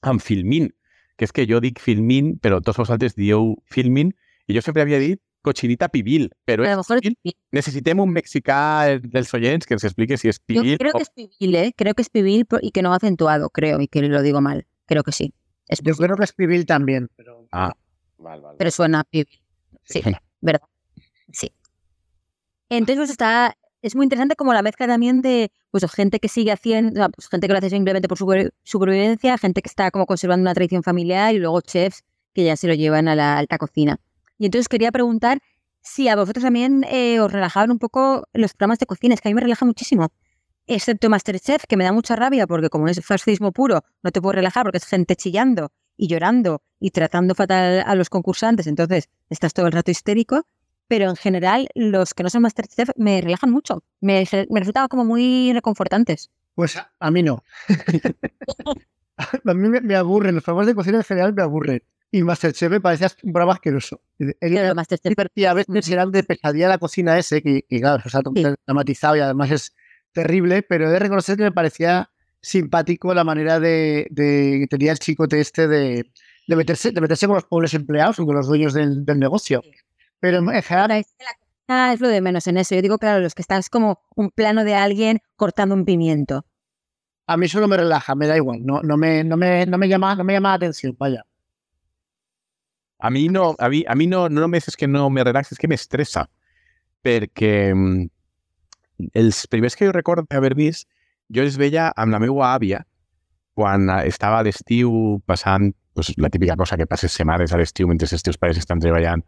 [0.00, 0.70] amb Filmin,
[1.18, 4.14] que és que jo dic Filmin, però tots vosaltres dieu Filmin,
[4.48, 7.34] i jo sempre havia dit cochinita pibil, però és pibil.
[7.54, 8.58] Necessitem un mexicà
[9.02, 10.72] dels oients que ens explique si és pibil.
[10.72, 10.98] Yo creo o...
[10.98, 11.72] que es pibil, ¿eh?
[11.76, 14.66] Creo que es pibil y que no va acentuado, creo, y que lo digo mal.
[14.86, 15.32] Creo que sí.
[15.68, 17.08] Es yo creo que es pibil también.
[17.16, 17.46] Pero...
[17.52, 17.72] Ah,
[18.18, 18.58] vale, vale.
[18.58, 19.40] Pero suena a pibil.
[19.84, 20.02] Sí,
[20.40, 20.62] ¿verdad?
[21.30, 21.52] Sí.
[22.70, 26.52] Entonces, pues está, es muy interesante como la mezcla también de pues, gente que sigue
[26.52, 28.26] haciendo, pues, gente que lo hace simplemente por su
[28.62, 32.66] supervivencia, gente que está como conservando una tradición familiar y luego chefs que ya se
[32.66, 34.00] lo llevan a la alta cocina.
[34.44, 35.38] Y entonces quería preguntar
[35.80, 39.28] si a vosotros también eh, os relajaban un poco los programas de cocina, es que
[39.28, 40.12] a mí me relaja muchísimo.
[40.66, 44.34] Excepto Masterchef, que me da mucha rabia porque como es fascismo puro, no te puedes
[44.36, 49.54] relajar porque es gente chillando y llorando y tratando fatal a los concursantes, entonces estás
[49.54, 50.46] todo el rato histérico,
[50.88, 55.06] pero en general los que no son Masterchef me relajan mucho, me, me resultan como
[55.06, 56.30] muy reconfortantes.
[56.54, 57.42] Pues a, a mí no.
[59.16, 61.82] a mí me, me, aburren, los programas de cocina en general me aburren.
[62.14, 64.00] Y Masterchef me parecía un programa asqueroso.
[64.38, 65.14] Pero Masterchef...
[65.34, 68.44] Y a veces eran de pesadilla la cocina ese, que, que claro, o sea, sí.
[68.68, 69.74] dramatizado y además es
[70.12, 75.00] terrible, pero he de reconocer que me parecía simpático la manera de, de tenía el
[75.00, 76.08] chicote este de,
[76.46, 79.60] de, meterse, de meterse con los pobres empleados o con los dueños del, del negocio.
[80.20, 81.04] Pero en general...
[81.66, 82.76] Ah, es lo de menos en eso.
[82.76, 86.46] Yo digo, claro, los que están es como un plano de alguien cortando un pimiento.
[87.26, 88.60] A mí solo me relaja, me da igual.
[88.64, 91.24] No, no, me, no, me, no, me, llama, no me llama la atención, vaya.
[92.98, 95.54] A mí no, a mí, a mí no, no només és que no me relaxa,
[95.54, 96.26] és que m'estressa.
[97.04, 97.54] Perquè
[99.12, 100.88] els primers que jo recordo haver vist,
[101.34, 102.84] jo els veia amb la meva àvia
[103.54, 108.08] quan estava a l'estiu passant pues, la típica cosa que passes setmanes a l'estiu mentre
[108.10, 109.22] els teus pares estan treballant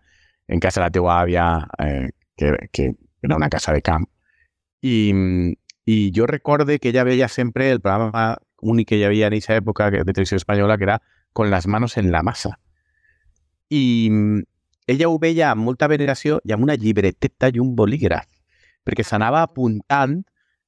[0.48, 1.46] en casa de la teua àvia,
[1.82, 2.92] eh, que, que
[3.22, 4.06] era una casa de camp.
[4.82, 5.12] I,
[5.86, 9.56] i jo recorde que ella veia sempre el programa únic que hi havia en aquesta
[9.58, 11.02] època de televisió espanyola, que era
[11.32, 12.60] Con las manos en la masa.
[13.70, 13.82] I
[14.86, 18.28] ella ho veia amb molta veneració i amb una llibreteta i un bolígraf,
[18.86, 20.20] perquè s'anava apuntant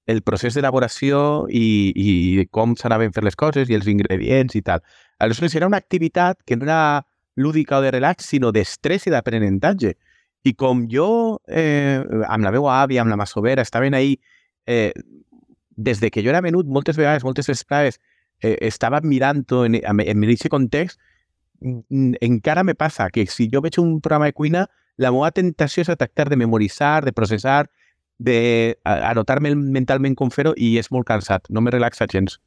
[0.08, 1.20] el procés d'elaboració
[1.52, 4.80] i, i com s'anaven fer les coses i els ingredients i tal.
[5.20, 9.94] Aleshores, era una activitat que no era lúdica o de relax, sinó d'estrès i d'aprenentatge.
[10.48, 14.16] I com jo, eh, amb la meva àvia, amb la massovera, estaven ahí
[14.66, 14.92] eh,
[15.76, 18.00] des de que jo era menut, moltes vegades, moltes vesprades,
[18.40, 20.98] eh, estava mirant-ho en, en, en aquest context,
[21.60, 25.90] encara me passa que si jo veig un programa de cuina, la meva tentació és
[25.90, 27.70] a tractar de memoritzar, de processar,
[28.18, 32.40] de anotar-me mentalment com fer-ho i és molt cansat, no me relaxa gens.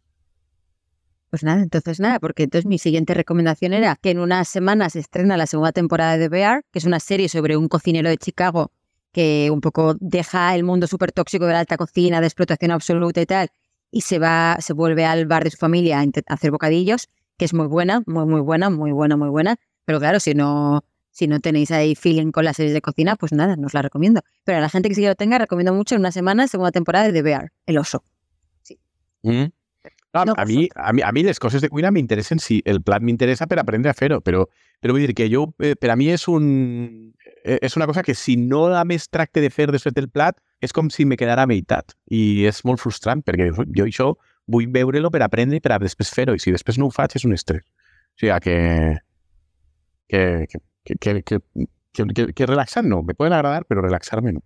[1.29, 4.99] Pues nada, entonces nada, porque entonces mi siguiente recomendación era que en unas semanas se
[4.99, 8.71] estrena la segunda temporada de Bear, que es una serie sobre un cocinero de Chicago
[9.13, 13.21] que un poco deja el mundo súper tóxico de la alta cocina, de explotación absoluta
[13.21, 13.49] y tal,
[13.91, 17.09] y se va, se vuelve al bar de su familia a hacer bocadillos,
[17.41, 19.55] que es muy buena, muy, muy buena, muy buena, muy buena.
[19.85, 23.31] Pero claro, si no, si no tenéis ahí feeling con las series de cocina, pues
[23.31, 24.21] nada, no os la recomiendo.
[24.43, 26.71] Pero a la gente que sí que lo tenga, recomiendo mucho en una semana, segunda
[26.71, 28.03] temporada de The Bear, El Oso.
[28.61, 28.77] Sí.
[29.23, 29.45] Mm.
[30.13, 32.83] No, no, a, mi, a, mi, a mi les coses de cuina m'interessen si el
[32.83, 34.45] plat m'interessa per aprendre a fer-ho, però,
[34.77, 36.45] però vull dir que jo, eh, per a mi és, un,
[37.41, 40.37] eh, és una cosa que si no a més tracte de fer després del plat,
[40.61, 41.97] és com si me quedara a meitat.
[42.13, 44.11] I és molt frustrant, perquè jo això
[44.51, 46.35] vull veure'l per aprendre i per a després fer-ho.
[46.35, 48.97] I si después no ho faig, és un estrés O sea que...
[50.07, 50.47] que,
[50.83, 51.39] que, que,
[51.93, 53.03] que, que, relaxar no.
[53.03, 54.43] Me pueden agradar, pero relaxarme no.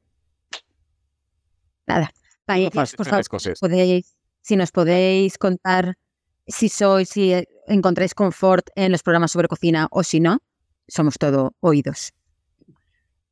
[1.87, 2.11] Nada.
[2.45, 3.59] Por favor, cosas.
[3.59, 5.97] Podéis, si nos podéis contar
[6.47, 7.33] si sois, si
[7.67, 10.39] encontráis confort en los programas sobre cocina o si no,
[10.87, 12.13] somos todo oídos.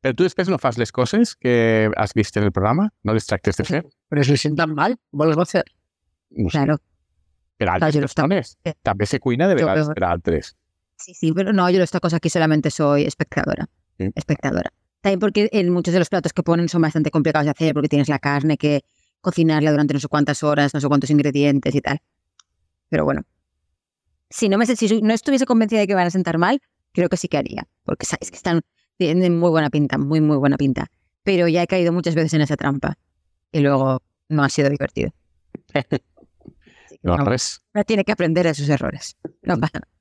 [0.00, 3.26] Pero tú después no fas las cosas que has visto en el programa, no les
[3.26, 3.86] tractes de fer.
[4.08, 5.64] Pero si se sientan mal, vols a hacer.
[6.36, 6.48] No.
[6.48, 6.78] Claro.
[7.56, 8.56] Per altres claro, persones.
[8.64, 8.90] Está...
[8.90, 10.54] També se cuina de vegades per altres.
[10.98, 13.68] Sí, sí, pero no, yo esta cosa aquí solamente soy espectadora.
[13.98, 14.10] ¿Sí?
[14.14, 14.72] Espectadora.
[15.00, 17.88] También porque en muchos de los platos que ponen son bastante complicados de hacer, porque
[17.88, 18.84] tienes la carne que
[19.20, 22.00] cocinarla durante no sé cuántas horas, no sé cuántos ingredientes y tal.
[22.88, 23.22] Pero bueno.
[24.30, 26.60] Si no, me, si no estuviese convencida de que van a sentar mal,
[26.92, 27.68] creo que sí que haría.
[27.84, 28.62] Porque sabes que están,
[28.96, 30.90] tienen muy buena pinta, muy, muy buena pinta.
[31.22, 32.96] Pero ya he caído muchas veces en esa trampa.
[33.52, 35.12] Y luego no ha sido divertido.
[37.04, 39.16] no, tiene que aprender de sus errores.
[39.42, 39.92] No pasa nada.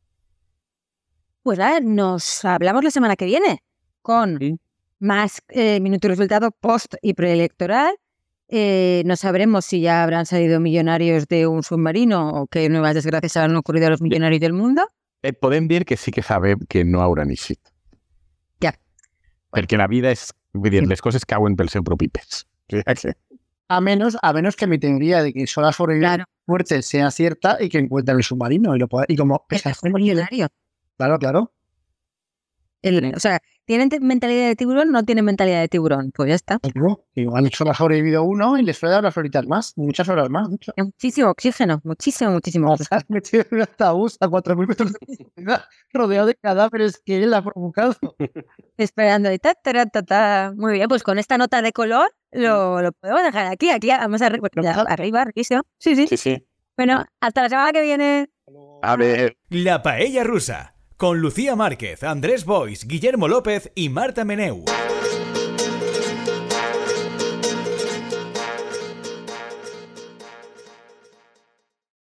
[1.44, 3.62] Pues nada, nos hablamos la semana que viene
[4.02, 4.58] con sí.
[5.00, 7.96] más eh, minuto y resultado post y preelectoral.
[8.48, 13.36] Eh, no sabremos si ya habrán salido millonarios de un submarino o qué nuevas desgracias
[13.36, 14.88] habrán ocurrido a los millonarios del mundo.
[15.24, 15.34] Eh,
[15.68, 17.60] dir que sí que sabem que no eixit.
[18.62, 18.74] Ja.
[19.52, 20.32] Perquè la vida és...
[20.54, 20.88] Vull dir, sí.
[20.88, 22.46] les coses cauen pel seu propi pes.
[22.72, 23.16] O sigui que...
[23.70, 26.32] A menos, a menos que mi teoría de que solo la sobrevivencia claro.
[26.46, 29.46] fuerte sea cierta y que encuentren el submarino y, lo pueda, y como...
[29.50, 30.48] Es millonario.
[30.98, 31.52] Claro, claro.
[32.84, 34.92] El, o sea, ¿tienen mentalidad de tiburón?
[34.92, 36.12] No tienen mentalidad de tiburón.
[36.14, 36.60] Pues ya está.
[36.76, 40.30] No, igual solo ha sobrevivido uno y les suele dar unas horitas más, muchas horas
[40.30, 40.50] más.
[40.50, 40.74] Mucho.
[40.76, 42.74] Muchísimo oxígeno, muchísimo, muchísimo.
[42.74, 47.24] O sea, metido en un ataúd a 4.000 metros de profundidad, rodeado de cadáveres que
[47.24, 47.96] él ha provocado.
[48.78, 50.54] Esperando y ta, ta, ta, ta.
[50.56, 53.70] Muy bien, pues con esta nota de color lo, lo podemos dejar aquí.
[53.70, 55.62] Aquí vamos a arriba, riquísimo.
[55.80, 56.08] Sí, sí.
[56.08, 56.48] Sí, sí.
[56.76, 58.30] Bueno, hasta la semana que viene.
[58.82, 59.38] A ver.
[59.50, 60.76] La paella rusa.
[60.98, 64.64] Con Lucía Márquez, Andrés Bois, Guillermo López y Marta Meneu.